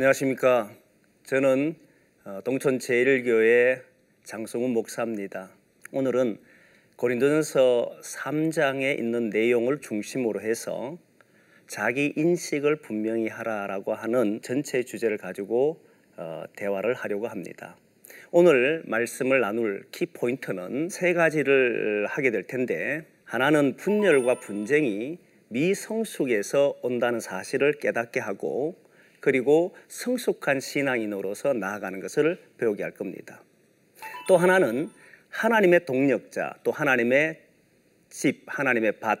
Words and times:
안녕하십니까. 0.00 0.70
저는 1.24 1.74
어, 2.24 2.40
동천 2.42 2.78
제1교회 2.78 3.82
장성훈 4.24 4.70
목사입니다. 4.70 5.50
오늘은 5.92 6.38
고린도전서 6.96 7.98
3장에 8.02 8.98
있는 8.98 9.28
내용을 9.28 9.82
중심으로 9.82 10.40
해서 10.40 10.96
자기 11.66 12.14
인식을 12.16 12.76
분명히 12.76 13.28
하라라고 13.28 13.92
하는 13.92 14.40
전체 14.40 14.82
주제를 14.84 15.18
가지고 15.18 15.84
어, 16.16 16.44
대화를 16.56 16.94
하려고 16.94 17.28
합니다. 17.28 17.76
오늘 18.30 18.82
말씀을 18.86 19.40
나눌 19.40 19.84
키포인트는 19.92 20.88
세 20.88 21.12
가지를 21.12 22.06
하게 22.06 22.30
될 22.30 22.46
텐데 22.46 23.04
하나는 23.24 23.76
분열과 23.76 24.40
분쟁이 24.40 25.18
미성숙에서 25.48 26.78
온다는 26.80 27.20
사실을 27.20 27.74
깨닫게 27.74 28.18
하고 28.18 28.76
그리고 29.20 29.76
성숙한 29.88 30.60
신앙인으로서 30.60 31.52
나아가는 31.52 32.00
것을 32.00 32.40
배우게 32.58 32.82
할 32.82 32.92
겁니다. 32.92 33.42
또 34.26 34.36
하나는 34.36 34.90
하나님의 35.28 35.84
동력자, 35.86 36.58
또 36.64 36.72
하나님의 36.72 37.40
집, 38.08 38.42
하나님의 38.46 38.98
밭, 39.00 39.20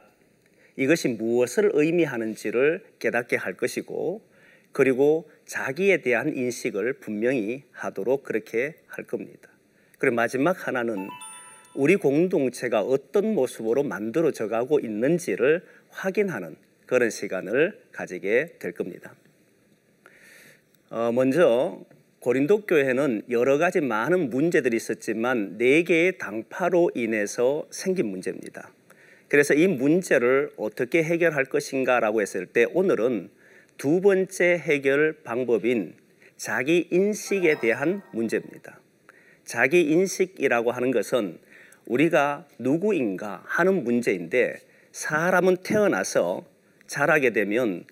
이것이 0.76 1.08
무엇을 1.08 1.70
의미하는지를 1.74 2.84
깨닫게 2.98 3.36
할 3.36 3.54
것이고, 3.54 4.22
그리고 4.72 5.30
자기에 5.46 5.98
대한 5.98 6.34
인식을 6.34 6.94
분명히 6.94 7.64
하도록 7.72 8.22
그렇게 8.22 8.76
할 8.86 9.04
겁니다. 9.04 9.50
그리고 9.98 10.16
마지막 10.16 10.66
하나는 10.66 11.08
우리 11.74 11.96
공동체가 11.96 12.80
어떤 12.80 13.34
모습으로 13.34 13.82
만들어져 13.82 14.48
가고 14.48 14.80
있는지를 14.80 15.64
확인하는 15.90 16.56
그런 16.86 17.10
시간을 17.10 17.80
가지게 17.92 18.56
될 18.58 18.72
겁니다. 18.72 19.14
어, 20.92 21.12
먼저 21.12 21.78
고린도 22.18 22.66
교회는 22.66 23.22
여러 23.30 23.58
가지 23.58 23.80
많은 23.80 24.28
문제들이 24.28 24.76
있었지만 24.76 25.56
네 25.56 25.84
개의 25.84 26.18
당파로 26.18 26.90
인해서 26.96 27.64
생긴 27.70 28.06
문제입니다. 28.06 28.72
그래서 29.28 29.54
이 29.54 29.68
문제를 29.68 30.50
어떻게 30.56 31.04
해결할 31.04 31.44
것인가라고 31.44 32.20
했을 32.20 32.44
때 32.44 32.66
오늘은 32.74 33.30
두 33.78 34.00
번째 34.00 34.58
해결 34.58 35.12
방법인 35.22 35.94
자기 36.36 36.88
인식에 36.90 37.60
대한 37.60 38.02
문제입니다. 38.10 38.80
자기 39.44 39.82
인식이라고 39.82 40.72
하는 40.72 40.90
것은 40.90 41.38
우리가 41.86 42.48
누구인가 42.58 43.44
하는 43.46 43.84
문제인데 43.84 44.56
사람은 44.90 45.58
태어나서 45.58 46.44
자라게 46.88 47.30
되면 47.30 47.84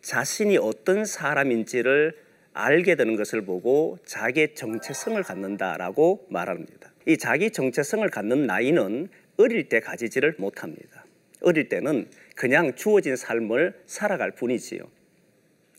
자신이 0.00 0.56
어떤 0.56 1.04
사람인지를 1.04 2.27
알게 2.58 2.96
되는 2.96 3.14
것을 3.14 3.42
보고 3.42 3.98
자기의 4.04 4.56
정체성을 4.56 5.22
갖는다라고 5.22 6.26
말합니다. 6.28 6.92
이 7.06 7.16
자기 7.16 7.52
정체성을 7.52 8.08
갖는 8.10 8.46
나이는 8.46 9.08
어릴 9.36 9.68
때 9.68 9.78
가지지를 9.78 10.34
못합니다. 10.38 11.04
어릴 11.40 11.68
때는 11.68 12.08
그냥 12.34 12.74
주어진 12.74 13.14
삶을 13.14 13.74
살아갈 13.86 14.32
뿐이지요. 14.32 14.80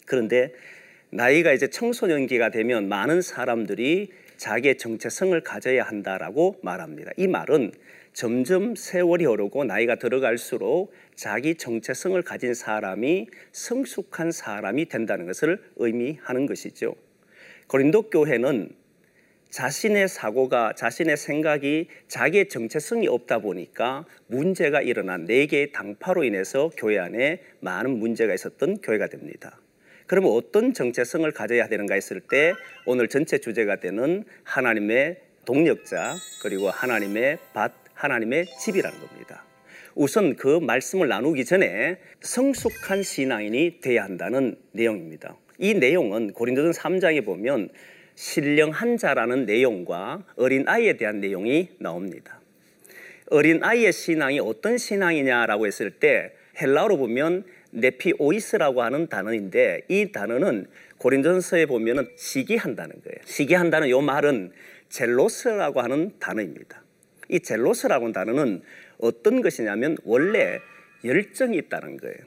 그런데 0.06 0.54
나이가 1.10 1.52
이제 1.52 1.68
청소년기가 1.68 2.50
되면 2.50 2.88
많은 2.88 3.22
사람들이 3.22 4.12
자기의 4.38 4.78
정체성을 4.78 5.40
가져야 5.42 5.84
한다라고 5.84 6.60
말합니다. 6.64 7.12
이 7.18 7.28
말은 7.28 7.74
점점 8.20 8.76
세월이 8.76 9.26
오르고 9.26 9.64
나이가 9.64 9.96
들어갈수록 9.96 10.92
자기 11.16 11.56
정체성을 11.56 12.22
가진 12.24 12.54
사람이 12.54 13.28
성숙한 13.54 14.34
사람이 14.34 14.90
된다는 14.90 15.26
것을 15.26 15.64
의미하는 15.78 16.46
것이죠. 16.46 16.96
고린도 17.68 18.10
교회는 18.10 18.72
자신의 19.52 20.10
사고가 20.10 20.74
자신의 20.74 21.16
생각이 21.16 21.88
자기의 22.10 22.50
정체성이 22.50 23.08
없다 23.08 23.40
보니까 23.40 24.06
문제가 24.28 24.82
일어난 24.82 25.24
네 25.24 25.46
개의 25.46 25.72
당파로 25.72 26.26
인해서 26.26 26.72
교회 26.76 27.00
안에 27.00 27.42
많은 27.62 28.00
문제가 28.00 28.34
있었던 28.34 28.82
교회가 28.82 29.08
됩니다. 29.08 29.62
그러면 30.08 30.34
어떤 30.34 30.74
정체성을 30.74 31.32
가져야 31.32 31.70
되는가 31.70 31.94
했을 31.94 32.20
때 32.20 32.54
오늘 32.86 33.08
전체 33.08 33.38
주제가 33.38 33.78
되는 33.78 34.26
하나님의 34.44 35.22
동력자 35.46 36.16
그리고 36.44 36.70
하나님의 36.70 37.38
밭 37.54 37.79
하나님의 38.00 38.46
집이라는 38.46 38.98
겁니다. 38.98 39.44
우선 39.94 40.36
그 40.36 40.60
말씀을 40.60 41.10
나누기 41.10 41.44
전에 41.44 41.98
성숙한 42.22 43.04
신앙인이 43.04 43.82
돼야 43.82 44.04
한다는 44.06 44.56
내용입니다. 44.72 45.36
이 45.58 45.74
내용은 45.74 46.32
고린도전 46.32 46.72
3장에 46.72 47.26
보면 47.26 47.70
신령한 48.16 48.98
자라는 48.98 49.46
내용과 49.46 50.24
어린 50.38 50.68
아이에 50.68 50.96
대한 50.96 51.20
내용이 51.20 51.70
나옵니다. 51.80 52.40
어린 53.32 53.62
아이의 53.64 53.92
신앙이 53.92 54.40
어떤 54.40 54.78
신앙이냐라고 54.78 55.68
했을 55.68 55.92
때 55.92 56.32
헬라어로 56.62 56.98
보면 56.98 57.44
네피오이스라고 57.72 58.82
하는 58.82 59.08
단어인데 59.08 59.82
이 59.90 60.12
단어는 60.12 60.68
고린도전서에 60.98 61.66
보면은 61.66 62.08
시기한다는 62.16 62.96
거예요. 63.04 63.18
시기한다는 63.26 63.90
요 63.90 64.02
말은 64.02 64.52
젤로스라고 64.88 65.82
하는 65.82 66.14
단어입니다. 66.20 66.84
이 67.30 67.40
젤로스라고 67.40 68.12
단어는 68.12 68.62
어떤 69.00 69.42
것이냐면 69.42 69.98
원래 70.04 70.60
열정이 71.06 71.58
있다는 71.58 71.98
거예요. 71.98 72.18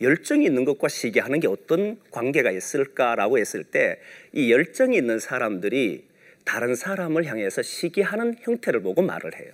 열정이 0.00 0.44
있는 0.44 0.64
것과 0.64 0.88
시기하는 0.88 1.40
게 1.40 1.46
어떤 1.46 1.98
관계가 2.10 2.50
있을까라고 2.50 3.38
했을 3.38 3.64
때 3.64 3.98
이 4.34 4.50
열정이 4.50 4.96
있는 4.96 5.20
사람들이 5.20 6.04
다른 6.44 6.74
사람을 6.74 7.24
향해서 7.24 7.62
시기하는 7.62 8.34
형태를 8.40 8.82
보고 8.82 9.00
말을 9.00 9.38
해요. 9.38 9.52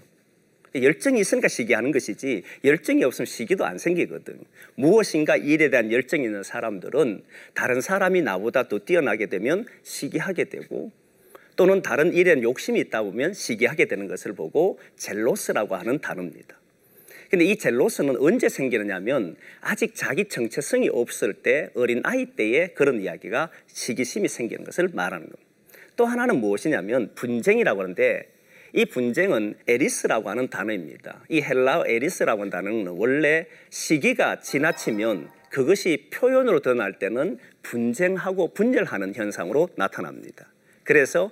열정이 0.74 1.20
있으니까 1.20 1.48
시기하는 1.48 1.92
것이지 1.92 2.42
열정이 2.64 3.04
없으면 3.04 3.26
시기도 3.26 3.66
안 3.66 3.76
생기거든. 3.76 4.40
무엇인가 4.76 5.36
일에 5.36 5.68
대한 5.68 5.92
열정이 5.92 6.24
있는 6.24 6.42
사람들은 6.42 7.22
다른 7.54 7.80
사람이 7.80 8.22
나보다 8.22 8.68
더 8.68 8.78
뛰어나게 8.78 9.26
되면 9.26 9.66
시기하게 9.82 10.44
되고 10.44 10.90
또는 11.60 11.82
다른 11.82 12.14
일에 12.14 12.40
욕심이 12.40 12.80
있다 12.80 13.02
보면 13.02 13.34
시기하게 13.34 13.84
되는 13.84 14.08
것을 14.08 14.32
보고 14.32 14.80
젤로스라고 14.96 15.76
하는 15.76 15.98
단어입니다. 15.98 16.58
근데 17.28 17.44
이 17.44 17.56
젤로스는 17.58 18.16
언제 18.18 18.48
생기느냐면 18.48 19.36
아직 19.60 19.94
자기 19.94 20.24
정체성이 20.24 20.88
없을 20.88 21.34
때 21.34 21.68
어린 21.74 22.00
아이 22.02 22.24
때에 22.24 22.68
그런 22.68 23.02
이야기가 23.02 23.50
시기심이 23.66 24.26
생기는 24.26 24.64
것을 24.64 24.88
말하는 24.94 25.26
겁니다. 25.26 25.42
또 25.96 26.06
하나는 26.06 26.40
무엇이냐면 26.40 27.10
분쟁이라고 27.14 27.82
하는데 27.82 28.26
이 28.72 28.86
분쟁은 28.86 29.56
ἔρις라고 29.68 30.30
하는 30.30 30.48
단어입니다. 30.48 31.24
이 31.28 31.42
헬라어 31.42 31.86
ἔρις라고 31.86 32.40
하는 32.40 32.50
단어는 32.50 32.86
원래 32.96 33.44
시기가 33.68 34.40
지나치면 34.40 35.28
그것이 35.50 36.08
표현으로 36.10 36.60
드러날 36.60 36.98
때는 36.98 37.38
분쟁하고 37.62 38.54
분열하는 38.54 39.14
현상으로 39.14 39.68
나타납니다. 39.76 40.49
그래서 40.90 41.30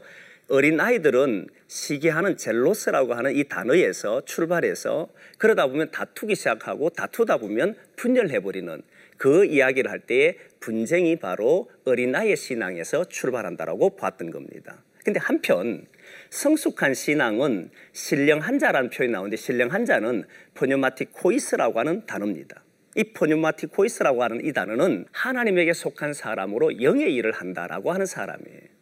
어린 0.50 0.78
아이들은 0.78 1.48
시기하는 1.66 2.36
ζῆλος라고 2.36 3.14
하는 3.14 3.34
이 3.34 3.42
단어에서 3.42 4.24
출발해서 4.24 5.08
그러다 5.36 5.66
보면 5.66 5.90
다투기 5.90 6.36
시작하고 6.36 6.90
다투다 6.90 7.38
보면 7.38 7.74
분열해버리는 7.96 8.82
그 9.16 9.46
이야기를 9.46 9.90
할 9.90 9.98
때에 9.98 10.36
분쟁이 10.60 11.16
바로 11.16 11.68
어린아이의 11.86 12.36
신앙에서 12.36 13.06
출발한다라고 13.06 13.96
봤던 13.96 14.30
겁니다. 14.30 14.80
근데 15.04 15.18
한편 15.18 15.84
성숙한 16.30 16.94
신앙은 16.94 17.70
신령한 17.92 18.60
자라는 18.60 18.90
표현이 18.90 19.12
나오는데 19.12 19.36
신령한 19.36 19.84
자는 19.84 20.22
πνευματικοῖς라고 20.54 21.80
하는 21.80 22.06
단어입니다. 22.06 22.62
이 22.94 23.12
πνευματικοῖς라고 23.12 24.22
하는 24.22 24.44
이 24.44 24.52
단어는 24.52 25.06
하나님에게 25.10 25.72
속한 25.72 26.12
사람으로 26.12 26.80
영의 26.80 27.12
일을 27.12 27.32
한다라고 27.32 27.90
하는 27.90 28.06
사람이에요. 28.06 28.77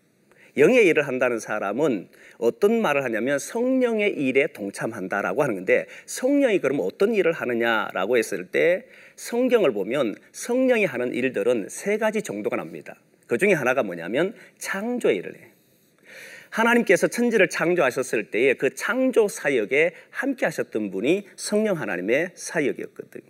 영의 0.57 0.87
일을 0.87 1.07
한다는 1.07 1.39
사람은 1.39 2.09
어떤 2.39 2.81
말을 2.81 3.05
하냐면 3.05 3.39
성령의 3.39 4.11
일에 4.13 4.47
동참한다라고 4.49 5.43
하는 5.43 5.55
건데 5.57 5.87
성령이 6.07 6.61
그럼 6.61 6.79
어떤 6.81 7.15
일을 7.15 7.33
하느냐라고 7.33 8.17
했을 8.17 8.47
때 8.47 8.87
성경을 9.17 9.73
보면 9.73 10.15
성령이 10.33 10.85
하는 10.85 11.13
일들은 11.13 11.69
세 11.69 11.99
가지 11.99 12.23
정도가 12.23 12.57
나옵니다. 12.57 12.97
그 13.27 13.39
중에 13.39 13.53
하나가 13.53 13.83
뭐냐면 13.83 14.35
창조의 14.59 15.17
일을 15.17 15.37
해요. 15.37 15.47
하나님께서 16.51 17.09
천지를 17.09 17.49
창조하셨을 17.49 18.31
때에 18.31 18.55
그 18.55 18.75
창조 18.75 19.29
사역에 19.29 19.93
함께 20.11 20.47
하셨던 20.47 20.91
분이 20.91 21.27
성령 21.37 21.79
하나님의 21.79 22.31
사역이었거든요. 22.35 23.25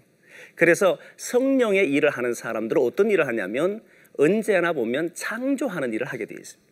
그래서 0.54 0.98
성령의 1.16 1.90
일을 1.90 2.10
하는 2.10 2.34
사람들은 2.34 2.80
어떤 2.80 3.10
일을 3.10 3.26
하냐면 3.26 3.82
언제나 4.16 4.72
보면 4.72 5.14
창조하는 5.14 5.92
일을 5.92 6.06
하게 6.06 6.26
되어 6.26 6.36
있습니다. 6.38 6.65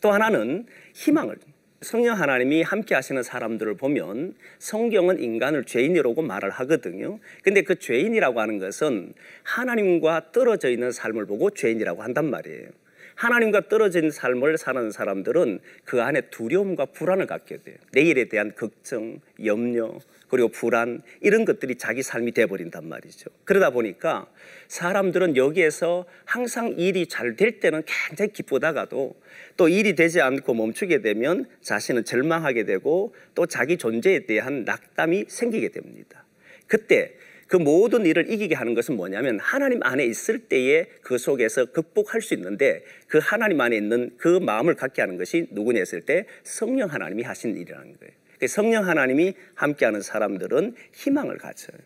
또 0.00 0.12
하나는 0.12 0.66
희망을 0.94 1.36
성령 1.82 2.18
하나님이 2.18 2.62
함께 2.62 2.94
하시는 2.94 3.22
사람들을 3.22 3.76
보면 3.76 4.34
성경은 4.58 5.20
인간을 5.20 5.64
죄인이라고 5.64 6.22
말을 6.22 6.50
하거든요. 6.50 7.18
근데 7.42 7.62
그 7.62 7.78
죄인이라고 7.78 8.40
하는 8.40 8.58
것은 8.58 9.12
하나님과 9.42 10.32
떨어져 10.32 10.70
있는 10.70 10.90
삶을 10.90 11.26
보고 11.26 11.50
죄인이라고 11.50 12.02
한단 12.02 12.30
말이에요. 12.30 12.70
하나님과 13.16 13.68
떨어진 13.68 14.10
삶을 14.10 14.56
사는 14.58 14.90
사람들은 14.90 15.58
그 15.84 16.02
안에 16.02 16.22
두려움과 16.30 16.86
불안을 16.86 17.26
갖게 17.26 17.56
돼요. 17.58 17.76
내일에 17.92 18.26
대한 18.26 18.54
걱정, 18.54 19.20
염려, 19.44 19.98
그리고 20.28 20.48
불안 20.48 21.02
이런 21.20 21.44
것들이 21.44 21.76
자기 21.76 22.02
삶이 22.02 22.32
돼버린단 22.32 22.88
말이죠. 22.88 23.30
그러다 23.44 23.70
보니까 23.70 24.28
사람들은 24.68 25.36
여기에서 25.36 26.04
항상 26.24 26.74
일이 26.76 27.06
잘 27.06 27.36
될 27.36 27.60
때는 27.60 27.82
굉장히 27.86 28.32
기쁘다가도 28.32 29.14
또 29.56 29.68
일이 29.68 29.94
되지 29.94 30.20
않고 30.20 30.54
멈추게 30.54 31.00
되면 31.02 31.46
자신은 31.60 32.04
절망하게 32.04 32.64
되고 32.64 33.14
또 33.34 33.46
자기 33.46 33.76
존재에 33.76 34.26
대한 34.26 34.64
낙담이 34.64 35.26
생기게 35.28 35.70
됩니다. 35.70 36.24
그때 36.66 37.14
그 37.46 37.56
모든 37.56 38.04
일을 38.06 38.30
이기게 38.30 38.54
하는 38.54 38.74
것은 38.74 38.96
뭐냐면 38.96 39.38
하나님 39.38 39.82
안에 39.82 40.04
있을 40.04 40.40
때에 40.40 40.86
그 41.02 41.18
속에서 41.18 41.66
극복할 41.66 42.20
수 42.20 42.34
있는데 42.34 42.82
그 43.06 43.18
하나님 43.22 43.60
안에 43.60 43.76
있는 43.76 44.10
그 44.16 44.38
마음을 44.40 44.74
갖게 44.74 45.00
하는 45.00 45.16
것이 45.16 45.48
누구냐 45.52 45.78
했을 45.78 46.00
때 46.00 46.26
성령 46.42 46.88
하나님이 46.88 47.22
하신 47.22 47.56
일이라는 47.56 47.96
거예요. 47.98 48.12
그 48.38 48.46
성령 48.48 48.86
하나님이 48.86 49.34
함께하는 49.54 50.02
사람들은 50.02 50.74
희망을 50.92 51.38
가져요. 51.38 51.78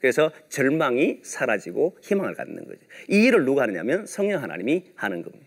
그래서 0.00 0.30
절망이 0.48 1.20
사라지고 1.22 1.96
희망을 2.02 2.34
갖는 2.34 2.64
거죠. 2.66 2.80
이 3.08 3.24
일을 3.24 3.44
누가 3.44 3.62
하느냐면 3.62 4.06
성령 4.06 4.42
하나님이 4.42 4.84
하는 4.94 5.22
겁니다. 5.22 5.43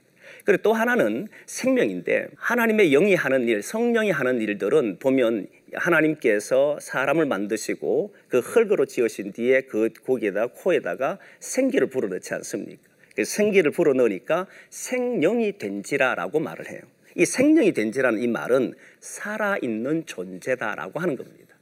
그리고 0.47 0.63
또 0.63 0.71
하나는 0.71 1.27
생명인데 1.45 2.29
하나님의 2.37 2.91
영이 2.91 3.15
하는 3.15 3.49
일, 3.49 3.61
성령이 3.61 4.11
하는 4.11 4.39
일들은 4.39 4.97
보면 4.97 5.47
하나님께서 5.73 6.77
사람을 6.79 7.25
만드시고 7.25 8.15
그 8.29 8.39
흙으로 8.39 8.85
지으신 8.85 9.33
뒤에 9.33 9.63
그 9.63 9.89
고기에다 10.05 10.47
코에다가 10.47 11.19
생기를 11.41 11.87
불어넣지 11.87 12.33
않습니까? 12.35 12.81
그 13.17 13.25
생기를 13.25 13.71
불어넣으니까 13.71 14.47
생명이 14.69 15.57
된지라라고 15.57 16.39
말을 16.39 16.69
해요. 16.71 16.79
이 17.15 17.25
생명이 17.25 17.73
된지라는 17.73 18.21
이 18.21 18.27
말은 18.27 18.73
살아있는 19.01 20.05
존재다라고 20.05 21.01
하는 21.01 21.17
겁니다. 21.17 21.57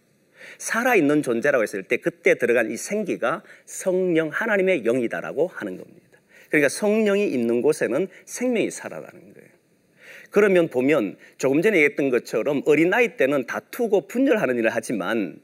살아있는 0.59 1.23
존재라고 1.23 1.63
했을 1.63 1.81
때 1.81 1.97
그때 1.97 2.35
들어간 2.35 2.69
이 2.69 2.77
생기가 2.77 3.41
성령 3.65 4.29
하나님의 4.29 4.83
영이다라고 4.85 5.47
하는 5.47 5.75
겁니다. 5.77 6.04
그러니까 6.55 6.69
성령이 6.69 7.27
있는 7.27 7.61
곳에는 7.61 8.07
생명이 8.23 8.71
살아나는 8.71 9.33
거예요. 9.33 9.49
그러면 10.31 10.69
보면 10.69 11.17
조금 11.37 11.61
전에 11.61 11.77
얘기했던 11.77 12.09
것처럼 12.09 12.61
어린아이 12.65 13.17
때는 13.17 13.45
다투고 13.45 14.07
분열하는 14.07 14.57
일을 14.57 14.69
하지만 14.69 15.39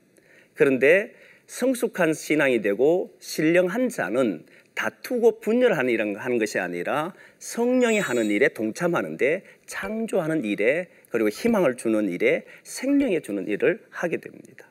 그런데 0.53 1.13
성숙한 1.47 2.13
신앙이 2.13 2.61
되고 2.61 3.13
신령한 3.19 3.89
자는 3.89 4.45
다투고 4.73 5.41
분열하는 5.41 5.89
일을 5.91 6.17
하는 6.17 6.37
것이 6.37 6.59
아니라 6.59 7.13
성령이 7.39 7.99
하는 7.99 8.27
일에 8.27 8.47
동참하는데 8.47 9.43
창조하는 9.65 10.45
일에 10.45 10.87
그리고 11.09 11.27
희망을 11.27 11.75
주는 11.75 12.09
일에 12.09 12.45
생명에 12.63 13.19
주는 13.19 13.47
일을 13.49 13.81
하게 13.89 14.17
됩니다. 14.17 14.70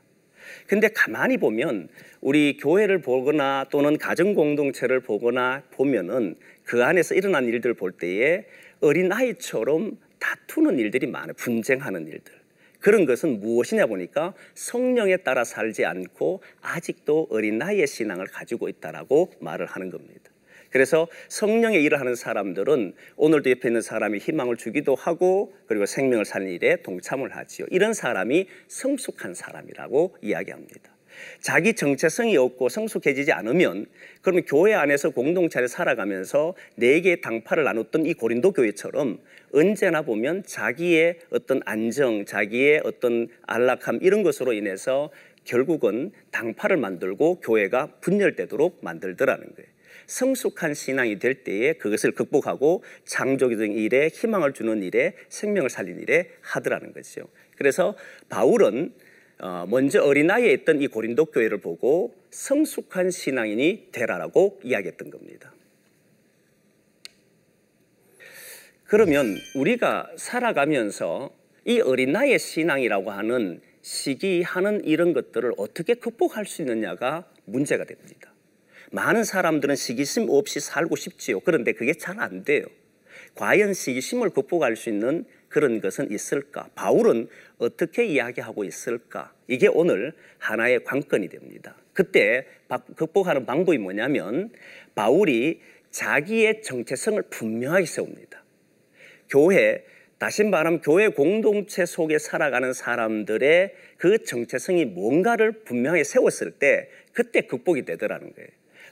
근데 0.71 0.87
가만히 0.87 1.37
보면 1.37 1.89
우리 2.21 2.57
교회를 2.57 3.01
보거나 3.01 3.67
또는 3.73 3.99
가정 3.99 4.35
공동체를 4.35 5.01
보거나 5.01 5.65
보면은 5.73 6.37
그 6.63 6.85
안에서 6.85 7.17
일어난 7.17 7.47
일들 7.47 7.75
볼 7.75 7.91
때에 7.91 8.45
어린 8.81 9.11
아이처럼 9.11 9.99
다투는 10.21 10.79
일들이 10.79 11.09
많아요. 11.09 11.33
분쟁하는 11.33 12.07
일들. 12.07 12.33
그런 12.79 13.05
것은 13.05 13.41
무엇이냐 13.41 13.87
보니까 13.87 14.33
성령에 14.55 15.17
따라 15.17 15.43
살지 15.43 15.85
않고 15.85 16.41
아직도 16.63 17.27
어린 17.31 17.59
나이의 17.59 17.89
신앙을 17.89 18.27
가지고 18.27 18.69
있다라고 18.69 19.33
말을 19.41 19.67
하는 19.67 19.91
겁니다. 19.91 20.31
그래서 20.71 21.09
성령의 21.29 21.83
일을 21.85 22.01
하는 22.01 22.15
사람들은 22.15 22.95
오늘도 23.17 23.51
옆에 23.51 23.69
있는 23.69 23.83
사람이 23.83 24.19
희망을 24.19 24.57
주기도 24.57 24.95
하고 24.95 25.53
그리고 25.67 25.87
생명을 25.87 26.25
사는 26.25 26.49
일에 26.49 26.77
동참을 26.83 27.37
하지요. 27.37 27.67
이런 27.71 27.93
사람이 27.93 28.49
성숙한 28.69 29.35
사람이라고 29.35 30.17
이야기합니다. 30.23 30.91
자기 31.41 31.75
정체성이 31.75 32.37
없고 32.37 32.69
성숙해지지 32.69 33.33
않으면 33.33 33.87
그러면 34.23 34.45
교회 34.47 34.75
안에서 34.75 35.11
공동체를 35.11 35.69
살아가면서 35.69 36.55
네 36.77 37.01
개의 37.01 37.21
당파를 37.21 37.65
나눴던 37.65 38.07
이 38.07 38.15
고린도 38.15 38.53
교회처럼 38.53 39.19
언제나 39.53 40.03
보면 40.03 40.45
자기의 40.47 41.19
어떤 41.31 41.61
안정, 41.65 42.25
자기의 42.25 42.83
어떤 42.85 43.29
안락함 43.47 43.99
이런 44.03 44.23
것으로 44.23 44.53
인해서 44.53 45.11
결국은 45.45 46.13
당파를 46.31 46.77
만들고 46.77 47.41
교회가 47.41 47.89
분열되도록 48.01 48.79
만들더라는 48.83 49.45
거예요. 49.57 49.80
성숙한 50.11 50.75
신앙이 50.75 51.19
될 51.21 51.45
때에 51.45 51.75
그것을 51.75 52.13
극복하고 52.13 52.83
창조적인 53.05 53.73
일에 53.73 54.09
희망을 54.09 54.53
주는 54.53 54.83
일에 54.83 55.15
생명을 55.29 55.71
살린 55.71 56.01
일에 56.01 56.31
하더라는 56.41 56.93
거죠. 56.93 57.29
그래서 57.57 57.97
바울은 58.29 58.93
어, 59.39 59.67
먼저 59.71 60.03
어린아이에 60.03 60.53
있던 60.53 60.83
이 60.83 60.89
고린도 60.89 61.27
교회를 61.27 61.59
보고 61.59 62.15
성숙한 62.31 63.11
신앙인이 63.11 63.89
되라라고 63.93 64.61
이야기했던 64.63 65.11
겁니다. 65.11 65.55
그러면 68.85 69.37
우리가 69.55 70.11
살아가면서 70.17 71.31
이 71.65 71.81
어린아이의 71.81 72.39
신앙이라고 72.39 73.13
하는 73.13 73.61
시기하는 73.83 74.85
이런 74.85 75.13
것들을 75.13 75.53
어떻게 75.57 75.95
극복할 75.95 76.45
수 76.45 76.63
있느냐가 76.63 77.25
문제가 77.45 77.85
됩니다. 77.85 78.31
많은 78.91 79.25
사람들은 79.25 79.77
시기심 79.77 80.29
없이 80.29 80.61
살고 80.61 80.97
싶지요. 80.97 81.41
그런데 81.41 81.73
그게 81.73 81.95
잘 81.95 82.19
안 82.21 82.45
돼요. 82.45 82.65
과연 83.35 83.75
시기심을 83.75 84.31
극복할 84.31 84.77
수 84.77 84.89
있는 84.89 85.25
그런 85.49 85.81
것은 85.81 86.11
있을까? 86.11 86.69
바울은 86.75 87.29
어떻게 87.59 88.05
이야기하고 88.05 88.65
있을까? 88.65 89.33
이게 89.47 89.69
오늘 89.69 90.13
하나의 90.39 90.85
관건이 90.85 91.29
됩니다. 91.29 91.77
그때 91.93 92.47
극복하는 92.97 93.47
방법이 93.47 93.79
뭐냐면 93.79 94.51
바울이 94.95 95.61
자기의 95.91 96.63
정체성을 96.63 97.21
분명하게 97.31 97.87
세웁니다. 97.87 98.45
교회, 99.29 99.85
다시 100.19 100.45
말하면 100.45 100.81
교회 100.81 101.09
공동체 101.09 101.87
속에 101.87 102.19
살아가는 102.19 102.73
사람들의 102.73 103.75
그 103.97 104.23
정체성이 104.25 104.85
뭔가를 104.85 105.65
분명하게 105.65 106.05
세웠을 106.05 106.53
때 106.53 106.89
그때 107.13 107.43
극복이 107.43 107.85
되더라는 107.85 108.33
거예요. 108.35 108.49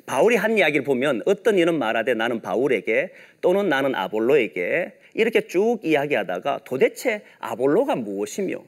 바울이 0.08 0.36
한 0.36 0.56
이야기를 0.56 0.84
보면 0.84 1.20
어떤 1.26 1.58
이는 1.58 1.78
말하되 1.78 2.14
나는 2.14 2.40
바울에게 2.40 3.12
또는 3.42 3.68
나는 3.68 3.94
아볼로에게 3.94 4.94
이렇게 5.12 5.46
쭉 5.46 5.80
이야기하다가 5.82 6.60
도대체 6.64 7.22
아볼로가 7.40 7.94
무엇이며 7.94 8.64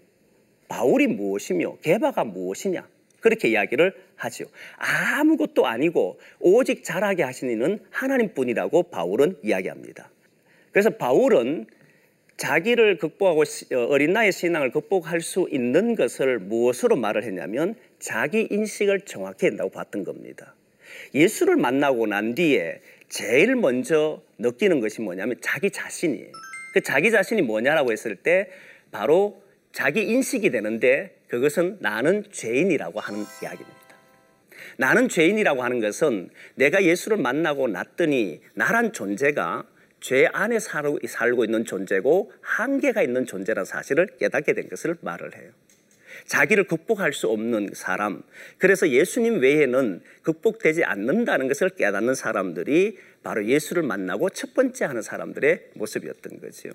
바울이 0.68 1.06
무엇이며 1.06 1.78
게바가 1.80 2.24
무엇이냐 2.24 2.86
그렇게 3.20 3.48
이야기를 3.48 3.94
하죠. 4.16 4.44
아무것도 4.76 5.66
아니고 5.66 6.20
오직 6.40 6.84
잘하게 6.84 7.22
하시는 7.22 7.54
이는 7.54 7.78
하나님뿐이라고 7.90 8.84
바울은 8.84 9.38
이야기합니다. 9.42 10.10
그래서 10.72 10.90
바울은 10.90 11.66
자기를 12.36 12.98
극복하고 12.98 13.44
어린 13.88 14.12
나이 14.12 14.30
신앙을 14.30 14.72
극복할 14.72 15.22
수 15.22 15.48
있는 15.50 15.94
것을 15.94 16.38
무엇으로 16.38 16.96
말을 16.96 17.24
했냐면 17.24 17.76
자기 17.98 18.46
인식을 18.50 19.02
정확히 19.06 19.46
한다고 19.46 19.70
봤던 19.70 20.04
겁니다. 20.04 20.54
예수를 21.14 21.56
만나고 21.56 22.06
난 22.06 22.34
뒤에 22.34 22.80
제일 23.08 23.56
먼저 23.56 24.22
느끼는 24.38 24.80
것이 24.80 25.00
뭐냐면 25.00 25.36
자기 25.40 25.70
자신이에요. 25.70 26.32
그 26.72 26.80
자기 26.80 27.10
자신이 27.10 27.42
뭐냐라고 27.42 27.92
했을 27.92 28.16
때 28.16 28.48
바로 28.92 29.42
자기 29.72 30.02
인식이 30.02 30.50
되는데 30.50 31.16
그것은 31.28 31.78
나는 31.80 32.24
죄인이라고 32.30 33.00
하는 33.00 33.24
이야기입니다. 33.42 33.80
나는 34.76 35.08
죄인이라고 35.08 35.62
하는 35.62 35.80
것은 35.80 36.30
내가 36.54 36.84
예수를 36.84 37.16
만나고 37.16 37.68
났더니 37.68 38.40
나란 38.54 38.92
존재가 38.92 39.64
죄 40.00 40.26
안에 40.32 40.58
살고 40.58 41.44
있는 41.44 41.64
존재고 41.64 42.32
한계가 42.40 43.02
있는 43.02 43.26
존재라는 43.26 43.64
사실을 43.64 44.08
깨닫게 44.18 44.54
된 44.54 44.68
것을 44.68 44.96
말을 45.02 45.36
해요. 45.36 45.50
자기를 46.26 46.64
극복할 46.64 47.12
수 47.12 47.28
없는 47.28 47.70
사람. 47.72 48.22
그래서 48.58 48.88
예수님 48.88 49.40
외에는 49.40 50.00
극복되지 50.22 50.84
않는다는 50.84 51.48
것을 51.48 51.70
깨닫는 51.70 52.14
사람들이 52.14 52.98
바로 53.22 53.44
예수를 53.44 53.82
만나고 53.82 54.30
첫 54.30 54.54
번째 54.54 54.84
하는 54.86 55.02
사람들의 55.02 55.70
모습이었던 55.74 56.40
거죠. 56.40 56.70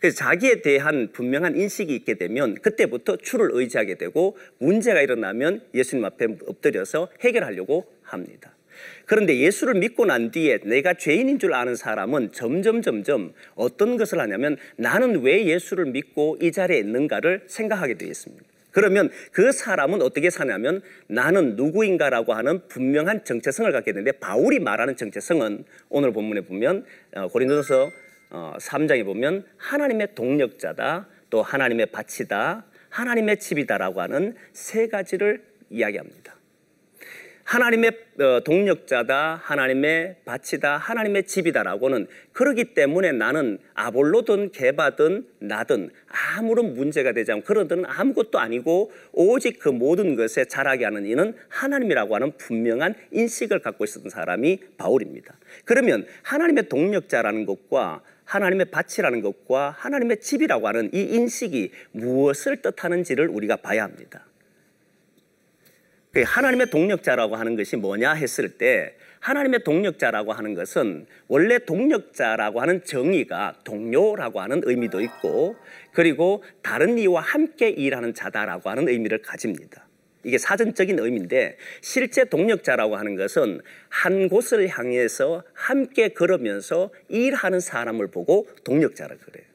그래서 0.00 0.16
자기에 0.16 0.62
대한 0.62 1.10
분명한 1.12 1.56
인식이 1.56 1.94
있게 1.94 2.14
되면 2.14 2.56
그때부터 2.56 3.16
주를 3.16 3.50
의지하게 3.52 3.94
되고 3.94 4.36
문제가 4.58 5.00
일어나면 5.00 5.62
예수님 5.74 6.04
앞에 6.04 6.26
엎드려서 6.46 7.08
해결하려고 7.20 7.86
합니다. 8.02 8.54
그런데 9.06 9.38
예수를 9.38 9.74
믿고 9.74 10.06
난 10.06 10.30
뒤에 10.30 10.58
내가 10.64 10.94
죄인인 10.94 11.38
줄 11.38 11.54
아는 11.54 11.74
사람은 11.74 12.32
점점 12.32 12.82
점점 12.82 13.32
어떤 13.54 13.96
것을 13.96 14.20
하냐면 14.20 14.56
나는 14.76 15.22
왜 15.22 15.46
예수를 15.46 15.86
믿고 15.86 16.38
이 16.40 16.52
자리에 16.52 16.78
있는가를 16.78 17.44
생각하게 17.46 17.94
되어 17.94 18.08
있습니다. 18.08 18.44
그러면 18.70 19.10
그 19.32 19.52
사람은 19.52 20.02
어떻게 20.02 20.30
사냐면 20.30 20.82
나는 21.06 21.56
누구인가라고 21.56 22.34
하는 22.34 22.66
분명한 22.68 23.24
정체성을 23.24 23.70
갖게 23.72 23.92
되는데 23.92 24.12
바울이 24.12 24.58
말하는 24.60 24.96
정체성은 24.96 25.64
오늘 25.88 26.12
본문에 26.12 26.42
보면 26.42 26.84
어, 27.14 27.28
고린도서 27.28 27.90
어, 28.30 28.54
3장에 28.58 29.04
보면 29.04 29.46
하나님의 29.56 30.14
동력자다, 30.14 31.08
또 31.30 31.42
하나님의 31.42 31.86
밭이다, 31.86 32.66
하나님의 32.90 33.38
집이다라고 33.38 34.00
하는 34.00 34.34
세 34.52 34.88
가지를 34.88 35.42
이야기합니다. 35.70 36.37
하나님의 37.48 37.92
어, 38.20 38.40
동력자다, 38.44 39.40
하나님의 39.42 40.16
밭이다, 40.26 40.76
하나님의 40.76 41.24
집이다라고는 41.24 42.06
그러기 42.34 42.74
때문에 42.74 43.12
나는 43.12 43.58
아볼로든 43.72 44.52
개바든 44.52 45.26
나든 45.38 45.88
아무런 46.36 46.74
문제가 46.74 47.12
되지 47.12 47.32
않고 47.32 47.46
그러든 47.46 47.86
아무것도 47.86 48.38
아니고 48.38 48.92
오직 49.12 49.60
그 49.60 49.70
모든 49.70 50.14
것에 50.14 50.44
자라게 50.44 50.84
하는 50.84 51.06
이는 51.06 51.34
하나님이라고 51.48 52.14
하는 52.14 52.32
분명한 52.36 52.94
인식을 53.12 53.60
갖고 53.60 53.84
있었던 53.84 54.10
사람이 54.10 54.58
바울입니다. 54.76 55.34
그러면 55.64 56.06
하나님의 56.24 56.68
동력자라는 56.68 57.46
것과 57.46 58.02
하나님의 58.24 58.66
밭이라는 58.70 59.22
것과 59.22 59.74
하나님의 59.78 60.20
집이라고 60.20 60.68
하는 60.68 60.90
이 60.92 61.00
인식이 61.00 61.72
무엇을 61.92 62.58
뜻하는지를 62.60 63.28
우리가 63.28 63.56
봐야 63.56 63.84
합니다. 63.84 64.27
그 66.18 66.24
하나님의 66.26 66.70
동력자라고 66.70 67.36
하는 67.36 67.54
것이 67.54 67.76
뭐냐 67.76 68.14
했을 68.14 68.48
때 68.48 68.96
하나님의 69.20 69.62
동력자라고 69.62 70.32
하는 70.32 70.54
것은 70.54 71.06
원래 71.28 71.60
동력자라고 71.60 72.60
하는 72.60 72.82
정의가 72.82 73.58
동료라고 73.62 74.40
하는 74.40 74.60
의미도 74.64 75.00
있고 75.00 75.54
그리고 75.92 76.42
다른 76.60 76.98
이와 76.98 77.20
함께 77.20 77.68
일하는 77.68 78.14
자다라고 78.14 78.68
하는 78.68 78.88
의미를 78.88 79.22
가집니다. 79.22 79.86
이게 80.24 80.38
사전적인 80.38 80.98
의미인데 80.98 81.56
실제 81.82 82.24
동력자라고 82.24 82.96
하는 82.96 83.14
것은 83.14 83.60
한 83.88 84.28
곳을 84.28 84.66
향해서 84.66 85.44
함께 85.52 86.08
걸으면서 86.08 86.90
일하는 87.08 87.60
사람을 87.60 88.08
보고 88.08 88.48
동력자라 88.64 89.14
그래요. 89.18 89.47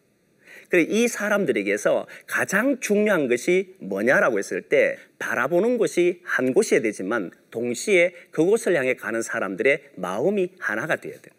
이 0.81 1.07
사람들에게서 1.07 2.07
가장 2.27 2.79
중요한 2.79 3.27
것이 3.27 3.75
뭐냐라고 3.79 4.39
했을 4.39 4.61
때 4.61 4.97
바라보는 5.19 5.77
곳이 5.77 6.21
한 6.23 6.53
곳이어야 6.53 6.81
되지만 6.81 7.31
동시에 7.51 8.13
그곳을 8.31 8.75
향해 8.75 8.95
가는 8.95 9.21
사람들의 9.21 9.91
마음이 9.95 10.53
하나가 10.59 10.95
되어야 10.95 11.15
돼요. 11.19 11.33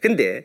근데 0.00 0.44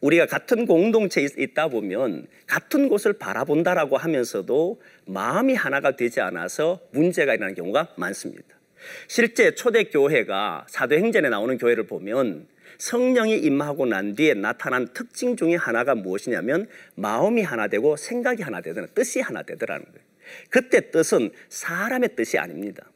우리가 0.00 0.26
같은 0.26 0.66
공동체에 0.66 1.28
있다 1.36 1.68
보면 1.68 2.26
같은 2.46 2.88
곳을 2.88 3.12
바라본다라고 3.14 3.96
하면서도 3.96 4.80
마음이 5.06 5.54
하나가 5.54 5.96
되지 5.96 6.20
않아서 6.20 6.80
문제가 6.92 7.34
일어나는 7.34 7.54
경우가 7.54 7.94
많습니다. 7.96 8.60
실제 9.08 9.54
초대교회가 9.54 10.66
사도행전에 10.68 11.28
나오는 11.28 11.58
교회를 11.58 11.86
보면 11.86 12.46
성령이 12.80 13.36
임하고 13.38 13.84
난 13.86 14.14
뒤에 14.14 14.32
나타난 14.34 14.88
특징 14.94 15.36
중에 15.36 15.54
하나가 15.54 15.94
무엇이냐면 15.94 16.66
마음이 16.94 17.42
하나 17.42 17.68
되고 17.68 17.96
생각이 17.96 18.42
하나 18.42 18.62
되더라. 18.62 18.86
뜻이 18.94 19.20
하나 19.20 19.42
되더라는 19.42 19.84
거예요. 19.84 20.00
그때 20.48 20.90
뜻은 20.90 21.30
사람의 21.50 22.16
뜻이 22.16 22.38
아닙니다. 22.38 22.90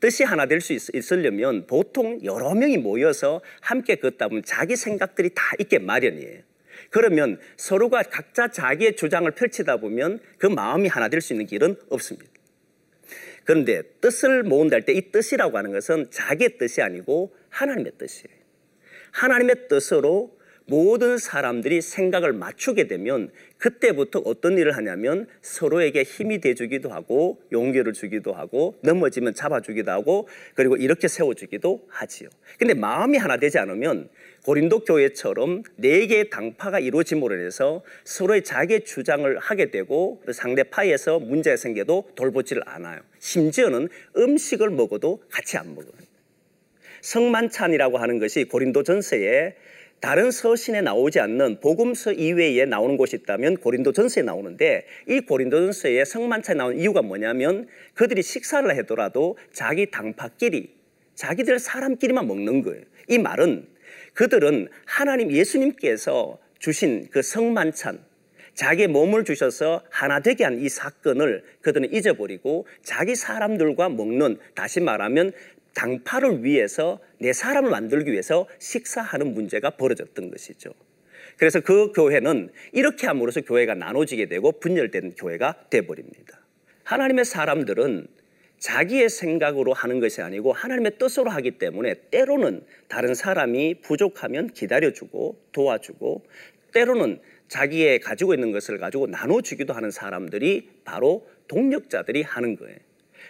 뜻이 0.00 0.22
하나 0.24 0.46
될 0.46 0.60
수 0.60 0.72
있으려면 0.72 1.66
보통 1.66 2.20
여러 2.24 2.54
명이 2.54 2.78
모여서 2.78 3.40
함께 3.60 3.96
걷다 3.96 4.28
보면 4.28 4.44
자기 4.44 4.76
생각들이 4.76 5.30
다 5.34 5.42
있게 5.58 5.78
마련이에요. 5.80 6.42
그러면 6.90 7.40
서로가 7.56 8.04
각자 8.04 8.48
자기의 8.48 8.94
주장을 8.94 9.28
펼치다 9.30 9.78
보면 9.78 10.20
그 10.38 10.46
마음이 10.46 10.88
하나 10.88 11.08
될 11.08 11.20
수 11.20 11.32
있는 11.32 11.46
길은 11.46 11.76
없습니다. 11.88 12.30
그런데 13.44 13.82
뜻을 14.00 14.44
모은다 14.44 14.76
할 14.76 14.84
때 14.84 14.92
이 14.92 15.10
뜻이라고 15.10 15.56
하는 15.58 15.72
것은 15.72 16.10
자기의 16.10 16.58
뜻이 16.58 16.80
아니고 16.82 17.34
하나님의 17.48 17.92
뜻이에요. 17.98 18.45
하나님의 19.16 19.68
뜻으로 19.68 20.36
모든 20.68 21.16
사람들이 21.16 21.80
생각을 21.80 22.32
맞추게 22.32 22.86
되면 22.86 23.30
그때부터 23.56 24.18
어떤 24.24 24.58
일을 24.58 24.76
하냐면 24.76 25.26
서로에게 25.40 26.02
힘이 26.02 26.40
돼주기도 26.40 26.90
하고 26.90 27.40
용기를 27.52 27.92
주기도 27.94 28.34
하고 28.34 28.76
넘어지면 28.82 29.34
잡아주기도 29.34 29.90
하고 29.90 30.28
그리고 30.54 30.76
이렇게 30.76 31.08
세워주기도 31.08 31.86
하지요. 31.88 32.28
근데 32.58 32.74
마음이 32.74 33.16
하나 33.16 33.38
되지 33.38 33.58
않으면 33.58 34.10
고린도 34.44 34.80
교회처럼 34.80 35.62
네 35.76 36.06
개의 36.08 36.28
당파가 36.28 36.80
이루어짐으로 36.80 37.36
인해서 37.36 37.82
서로의 38.04 38.44
자기의 38.44 38.84
주장을 38.84 39.38
하게 39.38 39.70
되고 39.70 40.20
상대 40.32 40.62
파에서 40.64 41.20
문제가 41.20 41.56
생겨도 41.56 42.10
돌보지를 42.16 42.64
않아요. 42.66 43.00
심지어는 43.20 43.88
음식을 44.16 44.70
먹어도 44.70 45.22
같이 45.30 45.56
안 45.56 45.74
먹어요. 45.74 46.05
성만찬이라고 47.06 47.98
하는 47.98 48.18
것이 48.18 48.44
고린도 48.44 48.82
전서에 48.82 49.54
다른 50.00 50.30
서신에 50.32 50.80
나오지 50.82 51.20
않는 51.20 51.60
복음서 51.60 52.12
이외에 52.12 52.64
나오는 52.66 52.96
곳이 52.96 53.16
있다면 53.16 53.58
고린도 53.58 53.92
전서에 53.92 54.24
나오는데 54.24 54.86
이 55.08 55.20
고린도 55.20 55.56
전서에 55.56 56.04
성만찬에 56.04 56.58
나온 56.58 56.76
이유가 56.76 57.02
뭐냐면 57.02 57.68
그들이 57.94 58.22
식사를 58.22 58.76
하더라도 58.78 59.38
자기 59.52 59.90
당파끼리 59.90 60.74
자기들 61.14 61.60
사람끼리만 61.60 62.26
먹는 62.26 62.62
거예요. 62.62 62.82
이 63.08 63.18
말은 63.18 63.68
그들은 64.12 64.68
하나님 64.84 65.30
예수님께서 65.30 66.38
주신 66.58 67.06
그 67.10 67.22
성만찬 67.22 68.00
자기의 68.54 68.88
몸을 68.88 69.24
주셔서 69.24 69.82
하나 69.90 70.20
되게 70.20 70.42
한 70.42 70.58
이 70.58 70.68
사건을 70.68 71.44
그들은 71.60 71.92
잊어버리고 71.92 72.66
자기 72.82 73.14
사람들과 73.14 73.90
먹는 73.90 74.38
다시 74.54 74.80
말하면 74.80 75.32
당파를 75.76 76.42
위해서 76.42 76.98
내 77.18 77.32
사람을 77.32 77.70
만들기 77.70 78.10
위해서 78.10 78.48
식사하는 78.58 79.34
문제가 79.34 79.70
벌어졌던 79.70 80.30
것이죠. 80.30 80.70
그래서 81.36 81.60
그 81.60 81.92
교회는 81.92 82.50
이렇게 82.72 83.06
함으로써 83.06 83.42
교회가 83.42 83.74
나눠지게 83.74 84.26
되고 84.26 84.52
분열된 84.52 85.16
교회가 85.16 85.68
돼버립니다. 85.68 86.40
하나님의 86.84 87.26
사람들은 87.26 88.06
자기의 88.58 89.10
생각으로 89.10 89.74
하는 89.74 90.00
것이 90.00 90.22
아니고 90.22 90.54
하나님의 90.54 90.92
뜻으로 90.98 91.30
하기 91.30 91.58
때문에 91.58 91.94
때로는 92.10 92.64
다른 92.88 93.14
사람이 93.14 93.82
부족하면 93.82 94.48
기다려주고 94.48 95.38
도와주고 95.52 96.24
때로는 96.72 97.20
자기의 97.48 98.00
가지고 98.00 98.32
있는 98.32 98.50
것을 98.50 98.78
가지고 98.78 99.08
나눠주기도 99.08 99.74
하는 99.74 99.90
사람들이 99.90 100.70
바로 100.84 101.28
동력자들이 101.48 102.22
하는 102.22 102.56
거예요. 102.56 102.78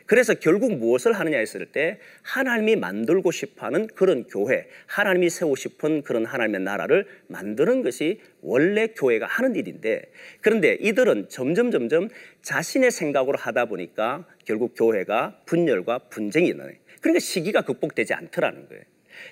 그래서 0.06 0.34
결국 0.34 0.76
무엇을 0.76 1.12
하느냐 1.12 1.38
했을 1.38 1.66
때 1.66 1.98
하나님이 2.22 2.76
만들고 2.76 3.32
싶어 3.32 3.66
하는 3.66 3.88
그런 3.88 4.24
교회, 4.24 4.68
하나님이 4.86 5.28
세우고 5.28 5.56
싶은 5.56 6.02
그런 6.02 6.24
하나님의 6.24 6.60
나라를 6.62 7.06
만드는 7.26 7.82
것이 7.82 8.20
원래 8.40 8.86
교회가 8.86 9.26
하는 9.26 9.56
일인데 9.56 10.02
그런데 10.40 10.74
이들은 10.80 11.28
점점 11.28 11.70
점점 11.70 12.08
자신의 12.42 12.92
생각으로 12.92 13.36
하다 13.36 13.66
보니까 13.66 14.26
결국 14.44 14.74
교회가 14.76 15.40
분열과 15.44 15.98
분쟁이 16.10 16.48
일어나요. 16.48 16.74
그러니까 17.00 17.18
시기가 17.20 17.62
극복되지 17.62 18.14
않더라는 18.14 18.68
거예요. 18.68 18.82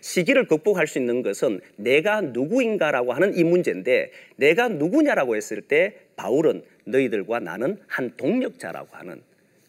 시기를 0.01 0.47
극복할 0.47 0.87
수 0.87 0.99
있는 0.99 1.23
것은 1.23 1.61
내가 1.77 2.21
누구인가라고 2.21 3.13
하는 3.13 3.37
이 3.37 3.45
문제인데 3.45 4.11
내가 4.37 4.69
누구냐라고 4.69 5.37
했을 5.37 5.61
때 5.63 5.95
바울은 6.17 6.63
너희들과 6.85 7.41
나는 7.41 7.79
한 7.87 8.17
동력자라고 8.17 8.89
하는 8.93 9.23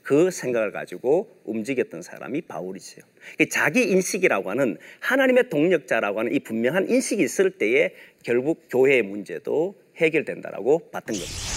그 0.05 0.29
생각을 0.29 0.71
가지고 0.71 1.41
움직였던 1.45 2.03
사람이 2.03 2.41
바울이지요. 2.41 3.03
자기 3.49 3.89
인식이라고 3.89 4.51
하는 4.51 4.77
하나님의 4.99 5.49
동력자라고 5.49 6.19
하는 6.19 6.33
이 6.33 6.39
분명한 6.39 6.89
인식이 6.89 7.23
있을 7.23 7.49
때에 7.57 7.95
결국 8.23 8.67
교회의 8.69 9.01
문제도 9.01 9.73
해결된다라고 9.97 10.91
봤던 10.91 11.15
겁니다. 11.15 11.54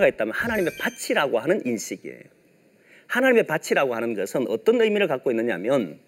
하나가 0.00 0.08
있다면 0.08 0.34
하나님의 0.34 0.72
밭이라고 0.78 1.38
하는 1.38 1.64
인식이에요. 1.66 2.20
하나님의 3.06 3.46
밭이라고 3.46 3.94
하는 3.94 4.14
것은 4.14 4.46
어떤 4.48 4.80
의미를 4.80 5.06
갖고 5.06 5.30
있느냐면 5.30 5.98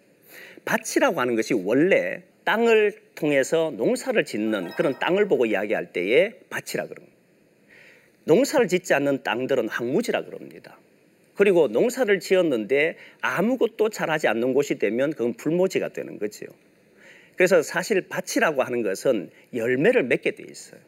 밭이라고 0.64 1.20
하는 1.20 1.37
것이 1.37 1.52
원래 1.52 2.22
땅을 2.44 2.94
통해서 3.14 3.72
농사를 3.76 4.25
짓는 4.25 4.70
그런 4.76 4.99
땅을 4.99 5.28
보고 5.28 5.46
이야기할 5.46 5.92
때에 5.92 6.32
밭이라 6.49 6.87
그럽니다. 6.87 7.12
농사를 8.25 8.66
짓지 8.68 8.94
않는 8.94 9.22
땅들은 9.22 9.68
황무지라 9.68 10.25
그럽니다. 10.25 10.78
그리고 11.34 11.68
농사를 11.68 12.18
지었는데 12.20 12.96
아무것도 13.20 13.90
잘하지 13.90 14.28
않는 14.28 14.54
곳이 14.54 14.78
되면 14.78 15.11
그건 15.11 15.34
불모지가 15.34 15.88
되는 15.88 16.18
거죠. 16.18 16.46
그래서 17.37 17.62
사실 17.62 18.08
밭이라고 18.08 18.62
하는 18.62 18.82
것은 18.82 19.30
열매를 19.54 20.04
맺게 20.04 20.32
돼 20.32 20.44
있어요. 20.49 20.80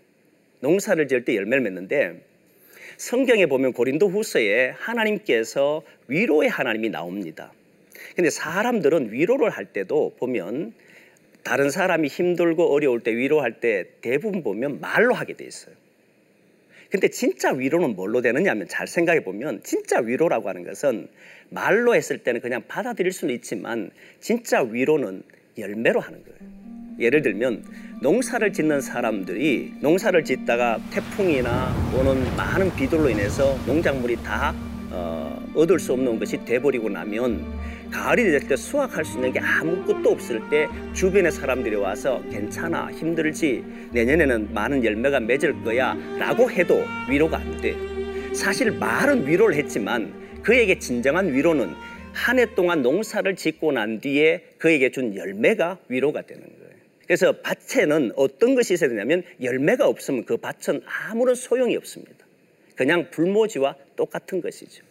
농사를 0.60 1.06
지을 1.08 1.24
때 1.24 1.34
열매를 1.36 1.62
맺는데 1.62 2.33
성경에 2.96 3.46
보면 3.46 3.72
고린도 3.72 4.08
후서에 4.08 4.70
하나님께서 4.70 5.82
위로의 6.08 6.48
하나님이 6.48 6.90
나옵니다. 6.90 7.52
근데 8.14 8.30
사람들은 8.30 9.12
위로를 9.12 9.50
할 9.50 9.66
때도 9.66 10.14
보면 10.18 10.72
다른 11.42 11.70
사람이 11.70 12.08
힘들고 12.08 12.72
어려울 12.72 13.00
때 13.00 13.14
위로할 13.14 13.60
때 13.60 13.86
대부분 14.00 14.42
보면 14.42 14.80
말로 14.80 15.14
하게 15.14 15.34
돼 15.34 15.44
있어요. 15.44 15.74
근데 16.90 17.08
진짜 17.08 17.50
위로는 17.52 17.96
뭘로 17.96 18.20
되느냐면 18.20 18.68
잘 18.68 18.86
생각해 18.86 19.24
보면 19.24 19.62
진짜 19.64 19.98
위로라고 20.00 20.48
하는 20.48 20.64
것은 20.64 21.08
말로 21.50 21.94
했을 21.94 22.18
때는 22.18 22.40
그냥 22.40 22.62
받아들일 22.68 23.12
수는 23.12 23.34
있지만 23.34 23.90
진짜 24.20 24.62
위로는 24.62 25.22
열매로 25.58 26.00
하는 26.00 26.22
거예요. 26.24 26.63
예를 26.98 27.22
들면 27.22 27.64
농사를 28.00 28.52
짓는 28.52 28.80
사람들이 28.80 29.74
농사를 29.80 30.22
짓다가 30.24 30.78
태풍이나 30.90 31.74
또는 31.92 32.24
많은 32.36 32.74
비들로 32.74 33.08
인해서 33.08 33.56
농작물이 33.66 34.16
다 34.22 34.54
어, 34.90 35.42
얻을 35.54 35.78
수 35.80 35.92
없는 35.92 36.18
것이 36.18 36.44
돼버리고 36.44 36.88
나면 36.88 37.44
가을이 37.90 38.24
될 38.24 38.40
때 38.40 38.56
수확할 38.56 39.04
수 39.04 39.16
있는 39.16 39.32
게 39.32 39.40
아무것도 39.40 40.10
없을 40.10 40.40
때 40.50 40.68
주변의 40.92 41.32
사람들이 41.32 41.76
와서 41.76 42.22
괜찮아 42.30 42.90
힘들지 42.92 43.64
내년에는 43.92 44.52
많은 44.52 44.84
열매가 44.84 45.20
맺을 45.20 45.62
거야 45.62 45.96
라고 46.18 46.50
해도 46.50 46.82
위로가 47.08 47.38
안 47.38 47.56
돼. 47.60 47.74
사실 48.34 48.72
말은 48.72 49.26
위로를 49.26 49.56
했지만 49.56 50.12
그에게 50.42 50.78
진정한 50.78 51.32
위로는 51.32 51.70
한 52.12 52.38
해 52.38 52.46
동안 52.54 52.82
농사를 52.82 53.34
짓고 53.34 53.72
난 53.72 54.00
뒤에 54.00 54.44
그에게 54.58 54.90
준 54.90 55.16
열매가 55.16 55.78
위로가 55.88 56.22
되는 56.22 56.42
거예요. 56.42 56.63
그래서 57.06 57.32
밭에는 57.42 58.12
어떤 58.16 58.54
것이 58.54 58.74
있어야 58.74 58.88
되냐면 58.88 59.22
열매가 59.42 59.86
없으면 59.86 60.24
그 60.24 60.36
밭은 60.36 60.82
아무런 60.86 61.34
소용이 61.34 61.76
없습니다. 61.76 62.24
그냥 62.74 63.10
불모지와 63.10 63.76
똑같은 63.96 64.40
것이죠. 64.40 64.84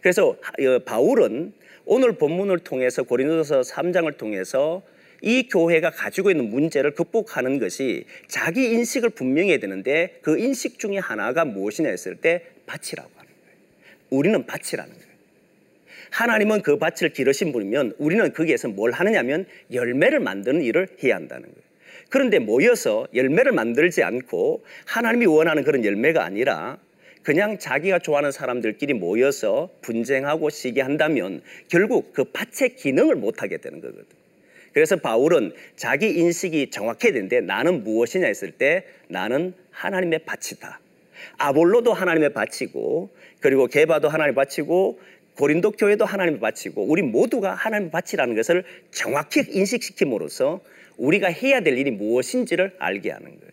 그래서 0.00 0.28
어, 0.28 0.78
바울은 0.84 1.52
오늘 1.84 2.12
본문을 2.12 2.60
통해서 2.60 3.02
고린도서 3.02 3.62
3장을 3.62 4.16
통해서 4.16 4.82
이 5.22 5.48
교회가 5.48 5.90
가지고 5.90 6.30
있는 6.30 6.48
문제를 6.48 6.94
극복하는 6.94 7.58
것이 7.58 8.04
자기 8.28 8.70
인식을 8.72 9.10
분명히 9.10 9.50
해야 9.50 9.58
되는데 9.58 10.18
그 10.22 10.38
인식 10.38 10.78
중에 10.78 10.98
하나가 10.98 11.44
무엇이냐 11.44 11.90
했을 11.90 12.16
때 12.16 12.44
밭이라고 12.66 13.10
거예요. 13.10 13.30
우리는 14.10 14.46
밭이라는 14.46 14.92
거예요. 14.92 15.09
하나님은 16.10 16.62
그 16.62 16.78
밭을 16.78 17.10
기르신 17.10 17.52
분이면 17.52 17.94
우리는 17.98 18.32
거기에서 18.32 18.68
뭘 18.68 18.92
하느냐면 18.92 19.46
열매를 19.72 20.20
만드는 20.20 20.62
일을 20.62 20.88
해야 21.02 21.16
한다는 21.16 21.44
거예요. 21.44 21.70
그런데 22.08 22.38
모여서 22.38 23.06
열매를 23.14 23.52
만들지 23.52 24.02
않고 24.02 24.64
하나님이 24.86 25.26
원하는 25.26 25.62
그런 25.64 25.84
열매가 25.84 26.24
아니라 26.24 26.78
그냥 27.22 27.58
자기가 27.58 28.00
좋아하는 28.00 28.32
사람들끼리 28.32 28.94
모여서 28.94 29.70
분쟁하고 29.82 30.50
시기한다면 30.50 31.42
결국 31.68 32.12
그 32.12 32.24
밭의 32.24 32.76
기능을 32.76 33.14
못하게 33.14 33.58
되는 33.58 33.80
거거든. 33.80 34.04
그래서 34.72 34.96
바울은 34.96 35.52
자기 35.76 36.10
인식이 36.10 36.70
정확해야 36.70 37.12
되는데 37.12 37.40
나는 37.40 37.84
무엇이냐 37.84 38.26
했을 38.26 38.52
때 38.52 38.84
나는 39.08 39.54
하나님의 39.70 40.20
밭이다. 40.24 40.80
아볼로도 41.36 41.92
하나님의 41.92 42.32
밭이고 42.32 43.10
그리고 43.40 43.66
게바도 43.66 44.08
하나님의 44.08 44.34
밭이고 44.34 45.00
고린도 45.40 45.70
교회도 45.70 46.04
하나님의 46.04 46.38
밭이고 46.38 46.84
우리 46.84 47.00
모두가 47.00 47.54
하나님의 47.54 47.90
밭이라는 47.90 48.36
것을 48.36 48.62
정확히 48.90 49.42
인식시킴으로써 49.48 50.60
우리가 50.98 51.28
해야 51.28 51.60
될 51.62 51.78
일이 51.78 51.90
무엇인지를 51.90 52.74
알게 52.78 53.10
하는 53.10 53.24
거예요. 53.24 53.50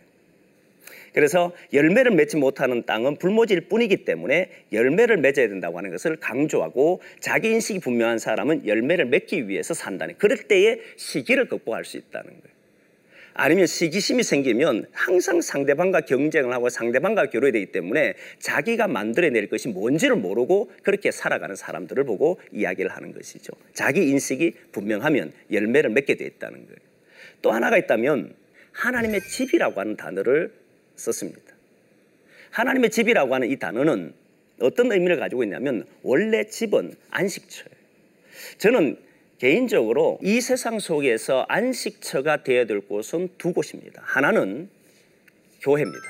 그래서 1.14 1.52
열매를 1.72 2.12
맺지 2.12 2.36
못하는 2.36 2.84
땅은 2.84 3.16
불모지일 3.16 3.62
뿐이기 3.62 4.04
때문에 4.04 4.50
열매를 4.70 5.16
맺어야 5.16 5.48
된다고 5.48 5.78
하는 5.78 5.90
것을 5.90 6.16
강조하고 6.16 7.00
자기 7.20 7.52
인식이 7.52 7.78
분명한 7.78 8.18
사람은 8.18 8.66
열매를 8.66 9.06
맺기 9.06 9.48
위해서 9.48 9.72
산다는 9.72 10.14
그럴 10.18 10.36
때에 10.36 10.80
시기를 10.96 11.48
극복할 11.48 11.86
수 11.86 11.96
있다는 11.96 12.28
거예요. 12.28 12.57
아니면 13.40 13.66
시기심이 13.68 14.24
생기면 14.24 14.86
항상 14.90 15.40
상대방과 15.40 16.00
경쟁을 16.00 16.52
하고 16.52 16.68
상대방과 16.68 17.30
교류해야 17.30 17.52
되기 17.52 17.66
때문에 17.66 18.14
자기가 18.40 18.88
만들어낼 18.88 19.48
것이 19.48 19.68
뭔지를 19.68 20.16
모르고 20.16 20.72
그렇게 20.82 21.12
살아가는 21.12 21.54
사람들을 21.54 22.02
보고 22.02 22.40
이야기를 22.50 22.90
하는 22.90 23.12
것이죠. 23.12 23.52
자기 23.74 24.08
인식이 24.08 24.54
분명하면 24.72 25.32
열매를 25.52 25.90
맺게 25.90 26.16
돼 26.16 26.24
있다는 26.24 26.66
거예요. 26.66 26.78
또 27.40 27.52
하나가 27.52 27.78
있다면 27.78 28.34
하나님의 28.72 29.20
집이라고 29.20 29.80
하는 29.80 29.96
단어를 29.96 30.52
썼습니다. 30.96 31.54
하나님의 32.50 32.90
집이라고 32.90 33.32
하는 33.32 33.48
이 33.52 33.56
단어는 33.56 34.14
어떤 34.62 34.90
의미를 34.90 35.16
가지고 35.16 35.44
있냐면 35.44 35.86
원래 36.02 36.42
집은 36.42 36.92
안식처예요. 37.10 37.70
저는 38.58 38.96
개인적으로 39.38 40.18
이 40.22 40.40
세상 40.40 40.78
속에서 40.78 41.46
안식처가 41.48 42.42
되어야 42.42 42.66
될 42.66 42.80
곳은 42.80 43.28
두 43.38 43.52
곳입니다. 43.52 44.02
하나는 44.04 44.68
교회입니다. 45.62 46.04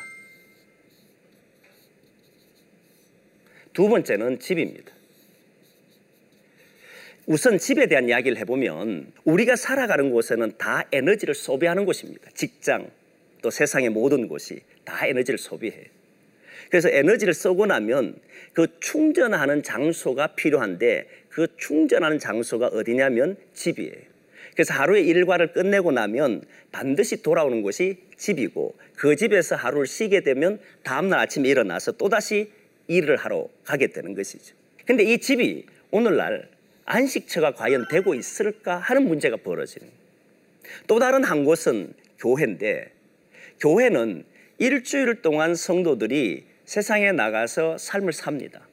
두 3.74 3.88
번째는 3.88 4.40
집입니다. 4.40 4.92
우선 7.26 7.58
집에 7.58 7.86
대한 7.86 8.08
이야기를 8.08 8.38
해보면 8.38 9.12
우리가 9.24 9.56
살아가는 9.56 10.10
곳에는 10.10 10.52
다 10.56 10.84
에너지를 10.90 11.34
소비하는 11.34 11.84
곳입니다. 11.84 12.30
직장, 12.32 12.90
또 13.42 13.50
세상의 13.50 13.90
모든 13.90 14.28
곳이 14.28 14.62
다 14.84 15.06
에너지를 15.06 15.38
소비해요. 15.38 15.84
그래서 16.70 16.88
에너지를 16.88 17.34
쓰고 17.34 17.66
나면 17.66 18.18
그 18.54 18.66
충전하는 18.80 19.62
장소가 19.62 20.28
필요한데 20.28 21.06
그 21.38 21.46
충전하는 21.56 22.18
장소가 22.18 22.66
어디냐면 22.66 23.36
집이에요. 23.54 23.94
그래서 24.54 24.74
하루의 24.74 25.06
일과를 25.06 25.52
끝내고 25.52 25.92
나면 25.92 26.42
반드시 26.72 27.22
돌아오는 27.22 27.62
곳이 27.62 27.96
집이고 28.16 28.74
그 28.96 29.14
집에서 29.14 29.54
하루를 29.54 29.86
쉬게 29.86 30.22
되면 30.22 30.58
다음날 30.82 31.20
아침에 31.20 31.48
일어나서 31.48 31.92
또다시 31.92 32.50
일을 32.88 33.18
하러 33.18 33.46
가게 33.62 33.86
되는 33.86 34.14
것이죠. 34.16 34.56
근데 34.84 35.04
이 35.04 35.18
집이 35.18 35.66
오늘날 35.92 36.48
안식처가 36.86 37.52
과연 37.54 37.86
되고 37.88 38.16
있을까 38.16 38.78
하는 38.78 39.06
문제가 39.06 39.36
벌어지는 39.36 39.86
또 40.88 40.98
다른 40.98 41.22
한 41.22 41.44
곳은 41.44 41.94
교회인데 42.18 42.90
교회는 43.60 44.24
일주일 44.58 45.22
동안 45.22 45.54
성도들이 45.54 46.46
세상에 46.64 47.12
나가서 47.12 47.78
삶을 47.78 48.12
삽니다. 48.12 48.67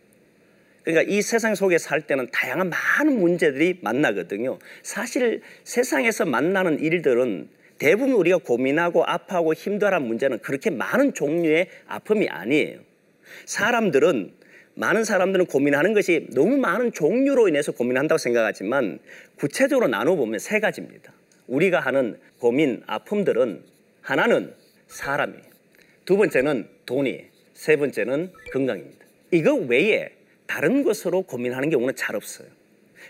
그러니까 0.85 1.11
이 1.11 1.21
세상 1.21 1.55
속에 1.55 1.79
살 1.79 2.01
때는 2.01 2.29
다양한 2.31 2.69
많은 2.69 3.19
문제들이 3.19 3.79
만나거든요. 3.81 4.59
사실 4.83 5.41
세상에서 5.63 6.25
만나는 6.25 6.79
일들은 6.79 7.49
대부분 7.79 8.13
우리가 8.13 8.37
고민하고 8.37 9.03
아파하고 9.03 9.53
힘들어하는 9.53 10.07
문제는 10.07 10.39
그렇게 10.39 10.69
많은 10.69 11.13
종류의 11.13 11.67
아픔이 11.87 12.29
아니에요. 12.29 12.79
사람들은 13.45 14.31
많은 14.75 15.03
사람들은 15.03 15.47
고민하는 15.47 15.93
것이 15.93 16.27
너무 16.33 16.57
많은 16.57 16.91
종류로 16.91 17.47
인해서 17.47 17.71
고민한다고 17.71 18.17
생각하지만 18.17 18.99
구체적으로 19.37 19.87
나눠보면 19.87 20.39
세 20.39 20.59
가지입니다. 20.59 21.13
우리가 21.47 21.79
하는 21.79 22.19
고민, 22.39 22.83
아픔들은 22.85 23.63
하나는 24.01 24.53
사람이, 24.87 25.33
두 26.05 26.17
번째는 26.17 26.67
돈이, 26.85 27.25
세 27.53 27.75
번째는 27.77 28.31
건강입니다. 28.51 29.05
이거 29.31 29.55
외에 29.55 30.11
다른 30.47 30.83
것으로 30.83 31.23
고민하는 31.23 31.69
경우는 31.69 31.95
잘 31.95 32.15
없어요. 32.15 32.47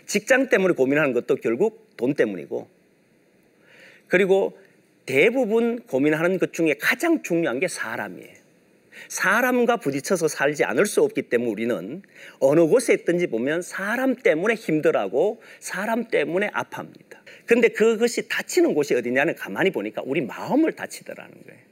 직장 0.06 0.48
때문에 0.48 0.74
고민하는 0.74 1.12
것도 1.12 1.36
결국 1.36 1.96
돈 1.96 2.14
때문이고, 2.14 2.68
그리고 4.08 4.58
대부분 5.04 5.80
고민하는 5.80 6.38
것 6.38 6.52
중에 6.52 6.74
가장 6.80 7.22
중요한 7.22 7.60
게 7.60 7.68
사람이에요. 7.68 8.46
사람과 9.08 9.76
부딪혀서 9.76 10.28
살지 10.28 10.64
않을 10.64 10.86
수 10.86 11.02
없기 11.02 11.22
때문에 11.22 11.50
우리는 11.50 12.02
어느 12.40 12.66
곳에 12.66 12.94
있든지 12.94 13.28
보면 13.28 13.62
사람 13.62 14.16
때문에 14.16 14.54
힘들하고 14.54 15.42
사람 15.60 16.08
때문에 16.08 16.50
아파합니다. 16.52 17.22
근데 17.44 17.68
그것이 17.68 18.28
다치는 18.28 18.74
곳이 18.74 18.94
어디냐는 18.94 19.36
가만히 19.36 19.70
보니까 19.70 20.02
우리 20.04 20.20
마음을 20.20 20.72
다치더라는 20.72 21.32
거예요. 21.46 21.65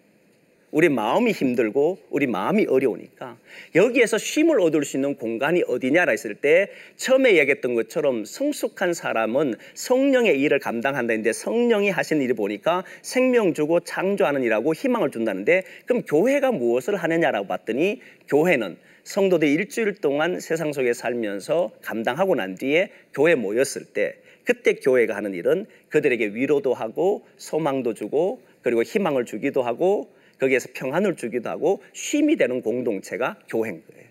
우리 0.75 0.89
마음이 0.89 1.31
힘들고 1.31 1.99
우리 2.11 2.27
마음이 2.27 2.67
어려우니까 2.67 3.39
여기에서 3.77 4.19
쉼을 4.19 4.61
얻을 4.61 4.85
수 4.85 4.97
있는 4.97 5.15
공간이 5.15 5.63
어디냐라 5.69 6.11
했을 6.11 6.35
때 6.35 6.69
처음에 6.97 7.37
얘기했던 7.37 7.77
것처럼 7.77 8.25
성숙한 8.25 8.93
사람은 8.93 9.55
성령의 9.75 10.41
일을 10.41 10.59
감당한다는데 10.59 11.33
성령이 11.33 11.91
하시는 11.91 12.21
일을 12.23 12.35
보니까 12.35 12.83
생명 13.03 13.55
주고 13.55 13.79
창조하는 13.79 14.43
일하고 14.43 14.75
희망을 14.75 15.13
준다는데 15.13 15.63
그럼 15.87 16.03
교회가 16.03 16.51
무엇을 16.51 16.97
하느냐라고 16.97 17.47
봤더니 17.47 18.01
교회는 18.27 18.77
성도들이 19.05 19.53
일주일 19.53 19.95
동안 20.01 20.41
세상 20.41 20.73
속에 20.73 20.93
살면서 20.93 21.71
감당하고 21.83 22.35
난 22.35 22.57
뒤에 22.57 22.91
교회 23.13 23.37
모였을 23.37 23.85
때 23.85 24.17
그때 24.43 24.75
교회가 24.75 25.15
하는 25.15 25.35
일은 25.35 25.67
그들에게 25.91 26.35
위로도 26.35 26.75
하고 26.75 27.25
소망도 27.37 27.95
주고 27.95 28.43
그리고 28.63 28.83
희망을 28.83 29.25
주기도 29.25 29.63
하고 29.63 30.13
거기에서 30.39 30.69
평안을 30.75 31.17
주기도 31.17 31.51
하고 31.51 31.83
쉼이 31.93 32.37
되는 32.37 32.63
공동체가 32.63 33.39
교회인 33.49 33.83
거예요. 33.87 34.09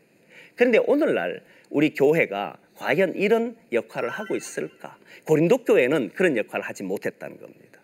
그런데 0.56 0.80
오늘날 0.80 1.42
우리 1.70 1.94
교회가 1.94 2.58
과연 2.76 3.16
이런 3.16 3.56
역할을 3.72 4.10
하고 4.10 4.36
있을까? 4.36 4.98
고린도 5.26 5.64
교회는 5.66 6.12
그런 6.14 6.38
역할을 6.38 6.66
하지 6.66 6.84
못했다는 6.84 7.40
겁니다. 7.40 7.80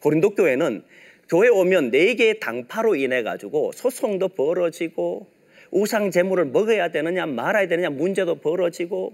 고린도 0.00 0.30
교회는 0.30 0.82
교회 1.28 1.48
오면 1.48 1.90
네 1.90 2.14
개의 2.14 2.40
당파로 2.40 2.96
인해 2.96 3.22
가지고 3.22 3.72
소송도 3.72 4.28
벌어지고 4.28 5.26
우상 5.70 6.10
제물을 6.10 6.46
먹어야 6.46 6.88
되느냐 6.90 7.26
말아야 7.26 7.68
되느냐 7.68 7.90
문제도 7.90 8.34
벌어지고 8.36 9.12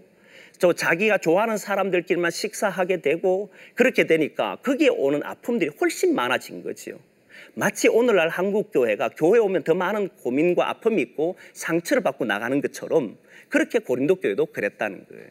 저 0.58 0.72
자기가 0.72 1.18
좋아하는 1.18 1.56
사람들끼리만 1.56 2.30
식사하게 2.30 3.00
되고 3.00 3.50
그렇게 3.74 4.06
되니까 4.06 4.56
거기에 4.62 4.88
오는 4.88 5.22
아픔들이 5.24 5.70
훨씬 5.80 6.14
많아진 6.14 6.62
거지요. 6.62 6.98
마치 7.54 7.88
오늘날 7.88 8.28
한국 8.28 8.72
교회가 8.72 9.10
교회 9.16 9.38
오면 9.38 9.64
더 9.64 9.74
많은 9.74 10.08
고민과 10.08 10.68
아픔이 10.68 11.00
있고 11.02 11.36
상처를 11.52 12.02
받고 12.02 12.24
나가는 12.24 12.60
것처럼 12.60 13.16
그렇게 13.48 13.78
고린도 13.78 14.16
교회도 14.16 14.46
그랬다는 14.46 15.06
거예요. 15.08 15.28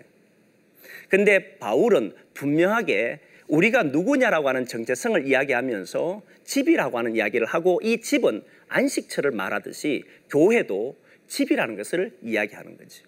근데 1.10 1.58
바울은 1.58 2.14
분명하게 2.34 3.20
우리가 3.48 3.84
누구냐라고 3.84 4.48
하는 4.50 4.66
정체성을 4.66 5.28
이야기하면서 5.28 6.22
집이라고 6.44 6.98
하는 6.98 7.16
이야기를 7.16 7.46
하고 7.46 7.80
이 7.84 8.02
집은 8.02 8.44
안식처를 8.68 9.32
말하듯이 9.32 10.04
교회도 10.30 10.96
집이라는 11.28 11.76
것을 11.76 12.12
이야기하는 12.22 12.78
거죠. 12.78 13.06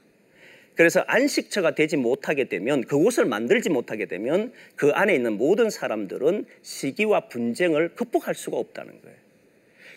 그래서 0.75 1.03
안식처가 1.07 1.75
되지 1.75 1.97
못하게 1.97 2.45
되면 2.45 2.83
그곳을 2.83 3.25
만들지 3.25 3.69
못하게 3.69 4.05
되면 4.05 4.51
그 4.75 4.91
안에 4.91 5.15
있는 5.15 5.37
모든 5.37 5.69
사람들은 5.69 6.45
시기와 6.61 7.27
분쟁을 7.29 7.95
극복할 7.95 8.35
수가 8.35 8.57
없다는 8.57 9.01
거예요. 9.01 9.25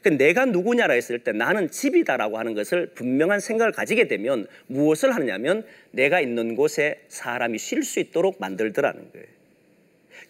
그 0.02 0.10
내가 0.10 0.44
누구냐라 0.44 0.94
했을 0.94 1.18
때 1.18 1.32
나는 1.32 1.70
집이다라고 1.70 2.38
하는 2.38 2.54
것을 2.54 2.90
분명한 2.94 3.40
생각을 3.40 3.72
가지게 3.72 4.06
되면 4.06 4.46
무엇을 4.68 5.14
하느냐면 5.14 5.64
내가 5.90 6.20
있는 6.20 6.54
곳에 6.54 7.00
사람이 7.08 7.58
쉴 7.58 7.82
수 7.82 7.98
있도록 7.98 8.36
만들더라는 8.38 9.10
거예요. 9.12 9.26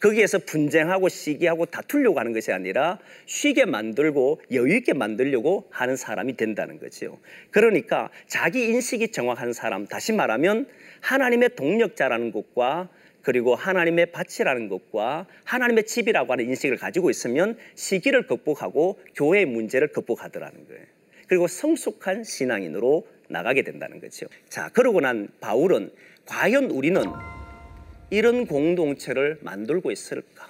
거기에서 0.01 0.39
분쟁하고 0.39 1.09
시기하고 1.09 1.67
다투려고 1.67 2.19
하는 2.21 2.33
것이 2.33 2.53
아니라 2.53 2.99
쉬게 3.27 3.65
만들고 3.65 4.41
여유 4.53 4.77
있게 4.77 4.93
만들려고 4.93 5.67
하는 5.71 5.97
사람이 5.97 6.37
된다는 6.37 6.79
거죠. 6.79 7.19
그러니까 7.51 8.11
자기 8.27 8.69
인식이 8.69 9.13
정확한 9.13 9.53
사람, 9.53 9.87
다시 9.87 10.13
말하면 10.13 10.67
하나님의 11.01 11.51
동력자라는 11.57 12.33
것과 12.33 12.89
그리고 13.23 13.55
하나님의 13.55 14.13
밭이라는 14.13 14.69
것과 14.69 15.27
하나님의 15.45 15.85
집이라고 15.85 16.33
하는 16.33 16.47
인식을 16.47 16.77
가지고 16.77 17.11
있으면 17.11 17.59
시기를 17.75 18.27
극복하고 18.27 18.99
교회의 19.17 19.45
문제를 19.45 19.89
극복하더라는 19.89 20.67
거예요. 20.67 20.83
그리고 21.27 21.47
성숙한 21.47 22.25
신앙인으로 22.25 23.07
나가게 23.29 23.63
된다는 23.63 24.01
거죠. 24.01 24.27
자, 24.49 24.71
그러고 24.71 25.01
난 25.01 25.29
바울은 25.41 25.91
과연 26.25 26.71
우리는 26.71 27.03
이런 28.11 28.47
공동체를 28.47 29.39
만들고 29.43 29.91
있을까? 29.91 30.49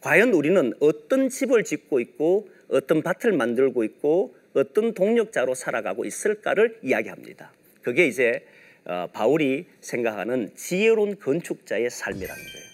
과연 0.00 0.32
우리는 0.32 0.72
어떤 0.80 1.28
집을 1.28 1.64
짓고 1.64 2.00
있고 2.00 2.48
어떤 2.68 3.02
밭을 3.02 3.32
만들고 3.32 3.84
있고 3.84 4.34
어떤 4.54 4.94
동력자로 4.94 5.54
살아가고 5.54 6.04
있을까를 6.04 6.78
이야기합니다. 6.82 7.52
그게 7.82 8.06
이제 8.06 8.46
어, 8.84 9.08
바울이 9.12 9.66
생각하는 9.80 10.54
지혜로운 10.54 11.18
건축자의 11.18 11.90
삶이라는 11.90 12.42
거예요. 12.42 12.66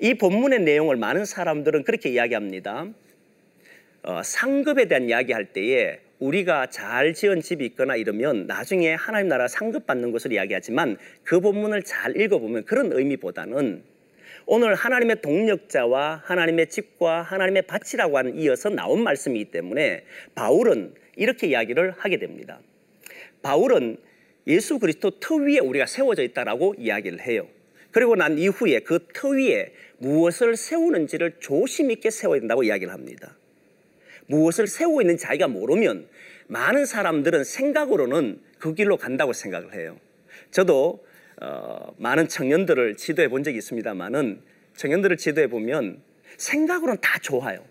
이 0.00 0.14
본문의 0.14 0.60
내용을 0.60 0.96
많은 0.96 1.24
사람들은 1.24 1.82
그렇게 1.82 2.08
이야기합니다. 2.10 2.86
어, 4.04 4.22
상급에 4.22 4.86
대한 4.86 5.08
이야기할 5.08 5.52
때에 5.52 5.98
우리가 6.18 6.66
잘 6.66 7.14
지은 7.14 7.40
집이 7.40 7.64
있거나 7.66 7.96
이러면 7.96 8.46
나중에 8.46 8.94
하나님 8.94 9.28
나라 9.28 9.46
상급 9.48 9.86
받는 9.86 10.10
것을 10.12 10.32
이야기하지만 10.32 10.96
그 11.22 11.40
본문을 11.40 11.82
잘 11.84 12.20
읽어보면 12.20 12.64
그런 12.64 12.92
의미보다는 12.92 13.82
오늘 14.46 14.74
하나님의 14.74 15.20
동력자와 15.22 16.22
하나님의 16.24 16.68
집과 16.68 17.22
하나님의 17.22 17.62
밭이라고 17.62 18.18
하는 18.18 18.36
이어서 18.36 18.68
나온 18.70 19.02
말씀이기 19.02 19.50
때문에 19.50 20.04
바울은 20.34 20.94
이렇게 21.16 21.48
이야기를 21.48 21.94
하게 21.98 22.18
됩니다. 22.18 22.58
바울은 23.42 23.98
예수 24.46 24.78
그리스도 24.78 25.10
터 25.20 25.36
위에 25.36 25.58
우리가 25.58 25.86
세워져 25.86 26.22
있다라고 26.22 26.74
이야기를 26.78 27.20
해요. 27.20 27.46
그리고 27.90 28.16
난 28.16 28.38
이후에 28.38 28.80
그 28.80 28.98
터 29.12 29.28
위에 29.28 29.72
무엇을 29.98 30.56
세우는지를 30.56 31.34
조심 31.40 31.90
있게 31.90 32.10
세워야 32.10 32.40
된다고 32.40 32.62
이야기를 32.62 32.92
합니다. 32.92 33.36
무엇을 34.28 34.66
세우고 34.66 35.00
있는 35.00 35.16
자기가 35.16 35.48
모르면 35.48 36.06
많은 36.46 36.86
사람들은 36.86 37.44
생각으로는 37.44 38.40
그 38.58 38.74
길로 38.74 38.96
간다고 38.96 39.32
생각을 39.32 39.74
해요. 39.74 39.98
저도 40.50 41.04
어, 41.40 41.94
많은 41.98 42.28
청년들을 42.28 42.96
지도해 42.96 43.28
본 43.28 43.42
적이 43.42 43.58
있습니다만은 43.58 44.40
청년들을 44.76 45.16
지도해 45.16 45.48
보면 45.48 46.00
생각으로는 46.36 47.00
다 47.00 47.18
좋아요. 47.20 47.64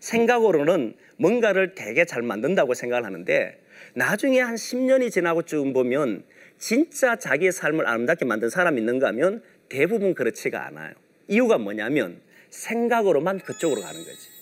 생각으로는 0.00 0.94
뭔가를 1.16 1.74
되게 1.74 2.04
잘 2.04 2.22
만든다고 2.22 2.74
생각을 2.74 3.04
하는데 3.04 3.58
나중에 3.94 4.40
한 4.40 4.54
10년이 4.54 5.10
지나고 5.10 5.42
쭉 5.42 5.72
보면 5.72 6.22
진짜 6.58 7.16
자기의 7.16 7.52
삶을 7.52 7.86
아름답게 7.86 8.24
만든 8.24 8.50
사람이 8.50 8.78
있는가 8.78 9.08
하면 9.08 9.42
대부분 9.68 10.14
그렇지가 10.14 10.66
않아요. 10.66 10.94
이유가 11.28 11.58
뭐냐면 11.58 12.20
생각으로만 12.50 13.40
그쪽으로 13.40 13.82
가는 13.82 13.98
거지. 14.04 14.35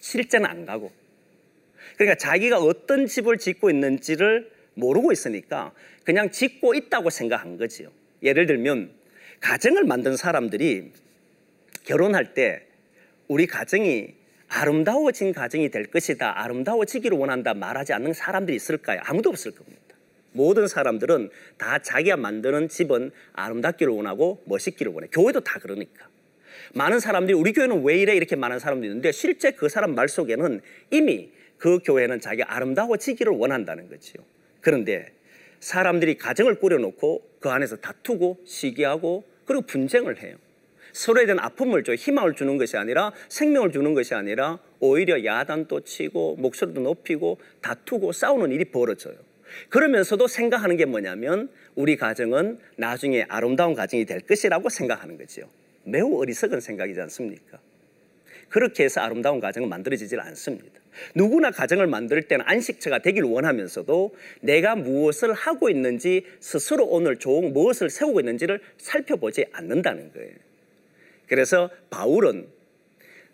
실제는 0.00 0.46
안 0.46 0.66
가고. 0.66 0.90
그러니까 1.96 2.16
자기가 2.16 2.58
어떤 2.58 3.06
집을 3.06 3.38
짓고 3.38 3.70
있는지를 3.70 4.50
모르고 4.74 5.12
있으니까 5.12 5.72
그냥 6.04 6.30
짓고 6.30 6.74
있다고 6.74 7.10
생각한 7.10 7.56
거지요. 7.58 7.90
예를 8.22 8.46
들면 8.46 8.90
가정을 9.40 9.84
만든 9.84 10.16
사람들이 10.16 10.92
결혼할 11.84 12.34
때 12.34 12.66
우리 13.28 13.46
가정이 13.46 14.14
아름다워진 14.48 15.32
가정이 15.32 15.70
될 15.70 15.86
것이다. 15.86 16.42
아름다워지기를 16.42 17.16
원한다. 17.16 17.54
말하지 17.54 17.92
않는 17.92 18.12
사람들이 18.12 18.56
있을까요? 18.56 19.00
아무도 19.04 19.30
없을 19.30 19.52
겁니다. 19.52 19.80
모든 20.32 20.66
사람들은 20.66 21.30
다 21.56 21.78
자기가 21.78 22.16
만드는 22.16 22.68
집은 22.68 23.12
아름답기를 23.32 23.92
원하고 23.92 24.42
멋있기를 24.46 24.92
원해. 24.92 25.08
교회도 25.12 25.40
다 25.40 25.58
그러니까. 25.60 26.09
많은 26.74 27.00
사람들이 27.00 27.36
우리 27.36 27.52
교회는 27.52 27.82
왜 27.84 27.98
이래 27.98 28.14
이렇게 28.14 28.36
많은 28.36 28.58
사람들이 28.58 28.90
있는데 28.90 29.12
실제 29.12 29.50
그 29.52 29.68
사람 29.68 29.94
말 29.94 30.08
속에는 30.08 30.60
이미 30.90 31.30
그 31.58 31.78
교회는 31.84 32.20
자기 32.20 32.42
아름다워지기를 32.42 33.32
원한다는 33.32 33.88
거지요. 33.88 34.22
그런데 34.60 35.12
사람들이 35.60 36.16
가정을 36.16 36.56
꾸려놓고 36.56 37.22
그 37.38 37.50
안에서 37.50 37.76
다투고 37.76 38.40
시기하고 38.44 39.24
그리고 39.44 39.62
분쟁을 39.62 40.22
해요. 40.22 40.36
서로에 40.92 41.26
대한 41.26 41.38
아픔을 41.38 41.84
줘 41.84 41.94
희망을 41.94 42.34
주는 42.34 42.56
것이 42.56 42.76
아니라 42.76 43.12
생명을 43.28 43.70
주는 43.72 43.94
것이 43.94 44.14
아니라 44.14 44.58
오히려 44.80 45.24
야단도 45.24 45.82
치고 45.82 46.36
목소리도 46.36 46.80
높이고 46.80 47.38
다투고 47.60 48.12
싸우는 48.12 48.50
일이 48.50 48.64
벌어져요. 48.64 49.14
그러면서도 49.68 50.26
생각하는 50.26 50.76
게 50.76 50.84
뭐냐면 50.84 51.50
우리 51.74 51.96
가정은 51.96 52.58
나중에 52.76 53.26
아름다운 53.28 53.74
가정이 53.74 54.04
될 54.04 54.20
것이라고 54.20 54.68
생각하는 54.68 55.18
거죠. 55.18 55.42
매우 55.84 56.20
어리석은 56.20 56.60
생각이지 56.60 57.00
않습니까? 57.00 57.58
그렇게 58.48 58.84
해서 58.84 59.00
아름다운 59.00 59.40
가정은 59.40 59.68
만들어지질 59.68 60.20
않습니다. 60.20 60.80
누구나 61.14 61.50
가정을 61.50 61.86
만들 61.86 62.22
때는 62.22 62.44
안식처가 62.46 62.98
되길 62.98 63.22
원하면서도 63.22 64.14
내가 64.40 64.74
무엇을 64.76 65.32
하고 65.32 65.70
있는지 65.70 66.26
스스로 66.40 66.84
오늘 66.86 67.16
좋은 67.16 67.52
무엇을 67.52 67.90
세우고 67.90 68.20
있는지를 68.20 68.60
살펴보지 68.76 69.46
않는다는 69.52 70.12
거예요. 70.12 70.34
그래서 71.28 71.70
바울은 71.90 72.48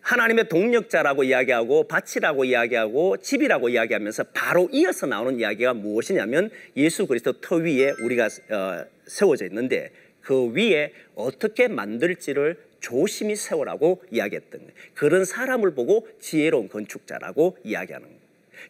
하나님의 0.03 0.49
동력자라고 0.49 1.25
이야기하고 1.25 1.89
밭이라고 1.89 2.45
이야기하고 2.45 3.17
집이라고 3.17 3.71
이야기하면서 3.71 4.25
바로 4.35 4.69
이어서 4.71 5.07
나오는 5.07 5.41
이야기가 5.41 5.75
무엇이냐면 5.75 6.51
예수 6.77 7.07
그리스도 7.07 7.41
터 7.41 7.57
위에 7.57 7.93
우리가 8.05 8.27
어, 8.27 8.85
세워져 9.07 9.47
있는데 9.47 9.91
그 10.27 10.53
위에 10.55 10.93
어떻게 11.15 11.69
만들지를 11.69 12.59
조심히 12.81 13.37
세우라고 13.37 14.03
이야기했던 14.11 14.61
거예요. 14.61 14.73
그런 14.95 15.25
사람을 15.25 15.75
보고 15.75 16.09
지혜로운 16.19 16.69
건축자라고 16.69 17.57
이야기하는 17.63 18.09
거예요. 18.09 18.21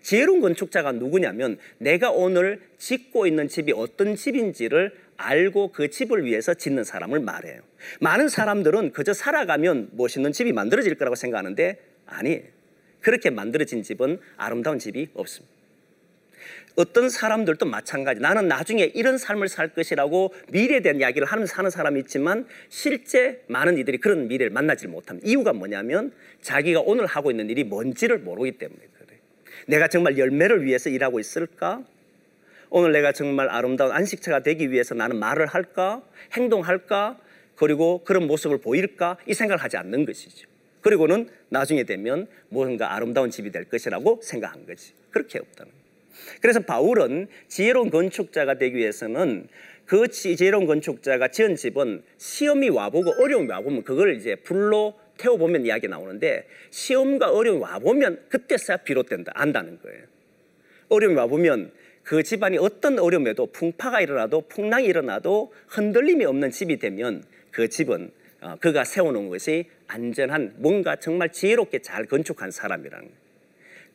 지혜로운 0.03 0.42
건축자가 0.42 0.92
누구냐면 0.92 1.57
내가 1.79 2.11
오늘 2.11 2.61
짓고 2.77 3.27
있는 3.27 3.49
집이 3.49 3.73
어떤 3.75 4.16
집인지를 4.16 4.92
알고 5.16 5.73
그 5.73 5.88
집을 5.88 6.27
위해서 6.27 6.53
짓는 6.53 6.85
사람을 6.85 7.21
말해요. 7.21 7.62
많은 8.01 8.29
사람들은 8.29 8.92
그저 8.92 9.14
살아가면 9.14 9.92
멋있는 9.92 10.33
집이 10.33 10.53
만들어질 10.53 10.97
거라고 10.97 11.14
생각하는데 11.14 11.79
아니에요. 12.05 12.42
그렇게 13.01 13.31
만들어진 13.31 13.83
집은 13.83 14.21
아름다운 14.37 14.79
집이 14.79 15.09
없습니다. 15.14 15.56
어떤 16.77 17.09
사람들도 17.09 17.67
마찬가지. 17.67 18.21
나는 18.21 18.49
나중에 18.49 18.85
이런 18.95 19.19
삶을 19.19 19.49
살 19.49 19.69
것이라고 19.69 20.33
미래에 20.51 20.81
대한 20.81 21.01
이야기를 21.01 21.27
하면서 21.27 21.53
사는 21.53 21.71
사람이 21.71 22.01
있지만 22.01 22.47
실제 22.69 23.43
많은 23.49 23.79
이들이 23.79 23.99
그런 23.99 24.29
미래를 24.29 24.51
만나지 24.51 24.87
못합니다. 24.87 25.27
이유가 25.27 25.53
뭐냐면 25.55 26.12
자기가 26.43 26.83
오늘 26.83 27.07
하고 27.07 27.31
있는 27.31 27.49
일이 27.49 27.65
뭔지를 27.65 28.19
모르기 28.19 28.59
때문에 28.59 28.79
그래요. 28.99 29.19
내가 29.67 29.89
정말 29.89 30.19
열매를 30.19 30.65
위해서 30.65 30.91
일하고 30.91 31.19
있을까? 31.19 31.83
오늘 32.69 32.93
내가 32.93 33.12
정말 33.12 33.49
아름다운 33.49 33.93
안식처가 33.93 34.41
되기 34.41 34.71
위해서 34.71 34.95
나는 34.95 35.17
말을 35.19 35.47
할까? 35.47 36.03
행동할까? 36.35 37.19
그리고 37.55 38.05
그런 38.05 38.27
모습을 38.27 38.59
보일까? 38.59 39.17
이 39.27 39.33
생각을 39.33 39.62
하지 39.62 39.79
않는 39.79 40.05
것이죠. 40.05 40.47
그리고는 40.83 41.31
나중에 41.49 41.85
되면 41.85 42.27
뭔가 42.51 42.95
아름다운 42.95 43.31
집이 43.31 43.51
될 43.51 43.65
것이라고 43.65 44.21
생각한 44.23 44.67
거지. 44.67 44.93
그렇게 45.11 45.39
없다는. 45.39 45.76
그래서 46.41 46.61
바울은 46.61 47.29
지혜로운 47.49 47.91
건축자가 47.91 48.55
되기 48.59 48.77
위해서는 48.77 49.49
그 49.87 50.09
지혜로운 50.09 50.67
건축자가 50.67 51.29
지은 51.29 51.57
집은 51.57 52.03
시험이 52.19 52.69
와보고 52.69 53.23
어려움이 53.23 53.49
와보면 53.49 53.85
그걸 53.85 54.17
이제 54.17 54.35
불로 54.35 54.95
태워보면 55.19 55.65
이야기 55.65 55.89
나오는데 55.89 56.47
시험과 56.71 57.31
어려움이 57.31 57.63
와보면 57.63 58.25
그때서야 58.29 58.79
비롯된다, 58.79 59.33
안다는 59.35 59.79
거예요. 59.81 60.05
어려움이 60.89 61.17
와보면 61.17 61.73
그 62.03 62.23
집안이 62.23 62.59
어떤 62.59 62.99
어려움에도 62.99 63.47
풍파가 63.47 64.01
일어나도 64.01 64.43
풍랑이 64.49 64.87
일어나도 64.87 65.53
흔들림이 65.69 66.25
없는 66.25 66.51
집이 66.51 66.79
되면 66.79 67.25
그 67.51 67.69
집은 67.69 68.11
어, 68.43 68.57
그가 68.61 68.85
세워놓은 68.85 69.29
것이 69.31 69.65
안전한 69.89 70.55
뭔가 70.59 70.97
정말 70.97 71.33
지혜롭게 71.33 71.81
잘 71.81 72.05
건축한 72.05 72.51
사람이라는 72.51 73.07
거예요. 73.07 73.27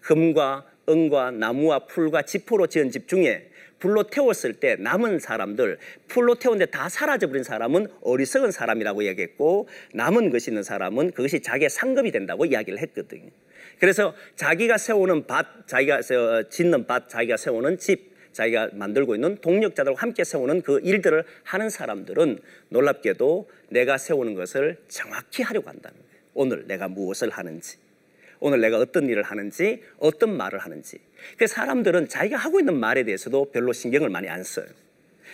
금과 0.02 0.66
은과 0.90 1.32
나무와 1.32 1.86
풀과 1.86 2.24
지포로 2.24 2.68
지은 2.68 2.92
집 2.92 3.08
중에 3.08 3.50
불로 3.82 4.04
태웠을 4.04 4.54
때 4.54 4.76
남은 4.78 5.20
사람들, 5.20 5.80
불로 6.08 6.36
태웠는데 6.36 6.70
다 6.72 6.88
사라져버린 6.88 7.44
사람은 7.44 7.88
어리석은 8.02 8.52
사람이라고 8.52 9.06
얘기했고 9.06 9.68
남은 9.94 10.30
것이 10.30 10.52
있는 10.52 10.62
사람은 10.64 11.12
그것이 11.12 11.42
자기의 11.42 11.70
상급이 11.70 12.12
된다고 12.12 12.46
이야기를 12.46 12.80
했거든요. 12.80 13.30
그래서 13.80 14.14
자기가 14.36 14.78
세우는 14.78 15.26
밭, 15.26 15.68
자기가 15.68 16.02
짓는 16.50 16.86
밭, 16.86 17.10
자기가 17.10 17.38
세우는 17.38 17.80
집, 17.80 18.12
자기가 18.32 18.70
만들고 18.74 19.16
있는 19.16 19.38
동력자들과 19.38 20.00
함께 20.00 20.24
세우는 20.24 20.62
그 20.62 20.80
일들을 20.84 21.24
하는 21.44 21.70
사람들은 21.70 22.40
놀랍게도 22.70 23.50
내가 23.70 23.98
세우는 23.98 24.36
것을 24.36 24.78
정확히 24.88 25.42
하려고 25.42 25.70
한다는 25.70 25.98
거예요. 25.98 26.12
오늘 26.36 26.68
내가 26.68 26.88
무엇을 26.88 27.32
하는지. 27.32 27.78
오늘 28.42 28.60
내가 28.60 28.80
어떤 28.80 29.08
일을 29.08 29.24
하는지, 29.24 29.82
어떤 30.00 30.36
말을 30.36 30.60
하는지. 30.60 30.98
그 31.38 31.48
사람들은 31.48 32.10
자기가 32.10 32.38
하고 32.38 32.60
있는 32.60 32.78
말에 32.78 33.04
대해서도 33.04 33.52
별로 33.52 33.72
신경을 33.72 34.10
많이 34.10 34.28
안 34.28 34.44
써요. 34.44 34.66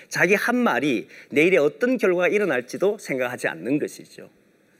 자기 0.10 0.36
한 0.36 0.58
말이 0.58 1.08
내일에 1.30 1.58
어떤 1.58 1.98
결과가 1.98 2.28
일어날지도 2.28 2.98
생각하지 3.00 3.48
않는 3.48 3.80
것이죠. 3.80 4.30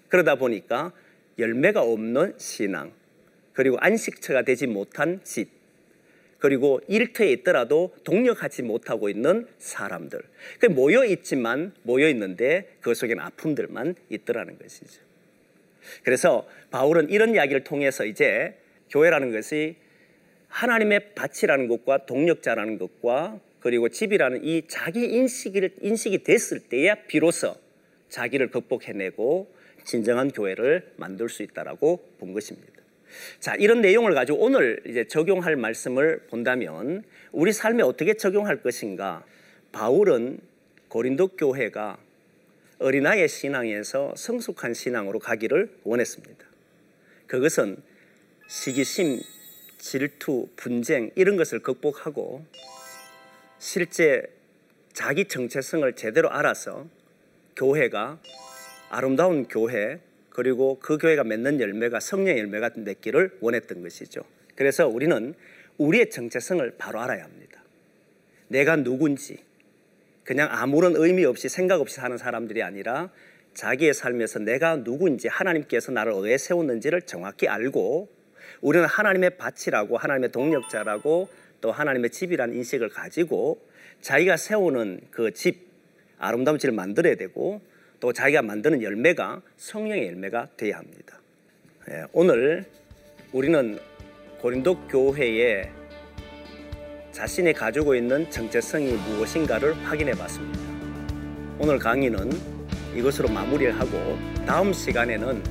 그러다 0.10 0.36
보니까 0.36 0.92
열매가 1.40 1.82
없는 1.82 2.34
신앙, 2.38 2.92
그리고 3.54 3.78
안식처가 3.80 4.44
되지 4.44 4.68
못한 4.68 5.22
집, 5.24 5.50
그리고 6.40 6.82
일터에 6.88 7.32
있더라도 7.32 7.96
동력하지 8.04 8.62
못하고 8.62 9.10
있는 9.10 9.48
사람들. 9.58 10.22
그 10.60 10.68
모여 10.68 11.06
있지만 11.06 11.74
모여 11.84 12.10
있는데 12.10 12.76
그 12.82 12.94
속에는 12.94 13.24
아픔들만 13.24 13.96
있더라는 14.10 14.60
것이죠. 14.60 15.07
그래서 16.04 16.48
바울은 16.72 17.10
이런 17.10 17.36
이야기를 17.36 17.64
통해서 17.64 18.06
이제 18.06 18.56
교회라는 18.90 19.32
것이 19.32 19.76
하나님의 20.50 21.14
밭이라는 21.16 21.68
것과 21.68 22.06
동력자라는 22.06 22.78
것과 22.78 23.40
그리고 23.60 23.90
집이라는 23.90 24.44
이 24.44 24.64
자기 24.68 25.06
인식이, 25.06 25.70
인식이 25.82 26.24
됐을 26.24 26.60
때야 26.60 26.96
비로소 27.08 27.56
자기를 28.10 28.52
극복해내고 28.52 29.54
진정한 29.84 30.32
교회를 30.32 30.94
만들 30.98 31.30
수 31.30 31.44
있다라고 31.44 32.04
본 32.20 32.34
것입니다. 32.34 32.74
자, 33.40 33.56
이런 33.56 33.82
내용을 33.82 34.14
가지고 34.14 34.40
오늘 34.40 34.82
이제 34.86 35.06
적용할 35.06 35.56
말씀을 35.56 36.20
본다면 36.30 37.04
우리 37.32 37.52
삶에 37.54 37.84
어떻게 37.84 38.14
적용할 38.14 38.62
것인가? 38.62 39.24
바울은 39.72 40.40
고린도 40.90 41.30
교회가 41.30 41.98
어린아이의 42.80 43.28
신앙에서 43.28 44.14
성숙한 44.16 44.74
신앙으로 44.74 45.20
가기를 45.20 45.70
원했습니다. 45.84 46.46
그것은 47.26 47.78
시기심, 48.48 49.20
질투, 49.78 50.48
분쟁 50.56 51.12
이런 51.16 51.38
것을 51.38 51.60
극복하고 51.60 52.46
실제 53.60 54.24
자기 54.94 55.26
정체성을 55.26 55.92
제대로 55.94 56.30
알아서 56.30 56.88
교회가 57.56 58.20
아름다운 58.90 59.48
교회 59.48 60.00
그리고 60.30 60.78
그 60.80 60.98
교회가 60.98 61.24
맺는 61.24 61.60
열매가 61.60 62.00
성령의 62.00 62.40
열매가 62.42 62.72
맺기를 62.76 63.38
원했던 63.42 63.82
것이죠. 63.82 64.22
그래서 64.56 64.88
우리는 64.88 65.34
우리의 65.78 66.10
정체성을 66.10 66.76
바로 66.78 67.02
알아야 67.02 67.24
합니다. 67.24 67.62
내가 68.48 68.76
누군지, 68.76 69.40
그냥 70.28 70.50
아무런 70.52 70.98
의미 70.98 71.24
없이 71.24 71.48
생각 71.48 71.80
없이 71.80 71.96
사는 71.96 72.18
사람들이 72.18 72.62
아니라 72.62 73.10
자기의 73.54 73.94
삶에서 73.94 74.40
내가 74.40 74.76
누구인지 74.76 75.30
하나님께서 75.30 75.94
나를 75.94 76.14
왜 76.16 76.38
세웠는지를 76.38 77.04
정확히 77.04 77.48
알고 77.48 78.10
우리는 78.60 78.86
하나님의 78.86 79.38
밭이라고 79.38 79.98
하나님의 79.98 80.34
동력자라고 80.34 81.30
또 81.62 81.72
하나님의 81.72 82.10
집이라는 82.10 82.54
인식을 82.56 82.90
가지고 82.90 83.66
자기가 84.02 84.36
세우는 84.36 85.00
그 85.12 85.32
집 85.32 85.66
아름다운 86.20 86.60
집을 86.60 86.76
만들어야 86.76 87.16
되고 87.16 87.62
또 88.02 88.12
자기가 88.12 88.42
만드는 88.42 88.82
열매가 88.82 89.42
성령의 89.56 90.08
열매가 90.08 90.50
되어야 90.58 90.78
합니다. 90.78 91.22
예, 91.90 92.04
오늘 92.12 92.66
우리는 93.32 93.80
고린도 94.42 94.88
교회의 94.88 95.77
자신이 97.18 97.52
가지고 97.52 97.96
있는 97.96 98.30
정체성이 98.30 98.92
무엇인가를 98.92 99.74
확인해 99.84 100.12
봤습니다. 100.12 100.60
오늘 101.58 101.80
강의는 101.80 102.30
이것으로 102.96 103.28
마무리를 103.30 103.80
하고 103.80 104.20
다음 104.46 104.72
시간에는 104.72 105.42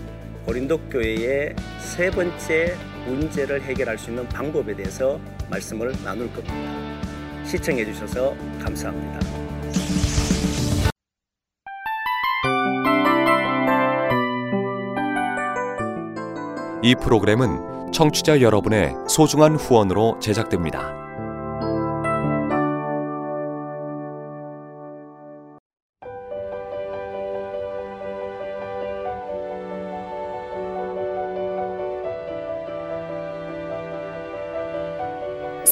고린도 0.46 0.78
교회의 0.88 1.56
세 1.80 2.08
번째 2.08 2.76
문제를 3.06 3.60
해결할 3.62 3.98
수 3.98 4.10
있는 4.10 4.28
방법에 4.28 4.76
대해서 4.76 5.18
말씀을 5.50 5.92
나눌 6.04 6.32
겁니다. 6.32 6.54
시청해 7.44 7.84
주셔서 7.84 8.36
감사합니다. 8.62 9.18
이 16.84 16.94
프로그램은 17.02 17.90
청취자 17.92 18.40
여러분의 18.40 18.94
소중한 19.08 19.56
후원으로 19.56 20.20
제작됩니다. 20.20 21.05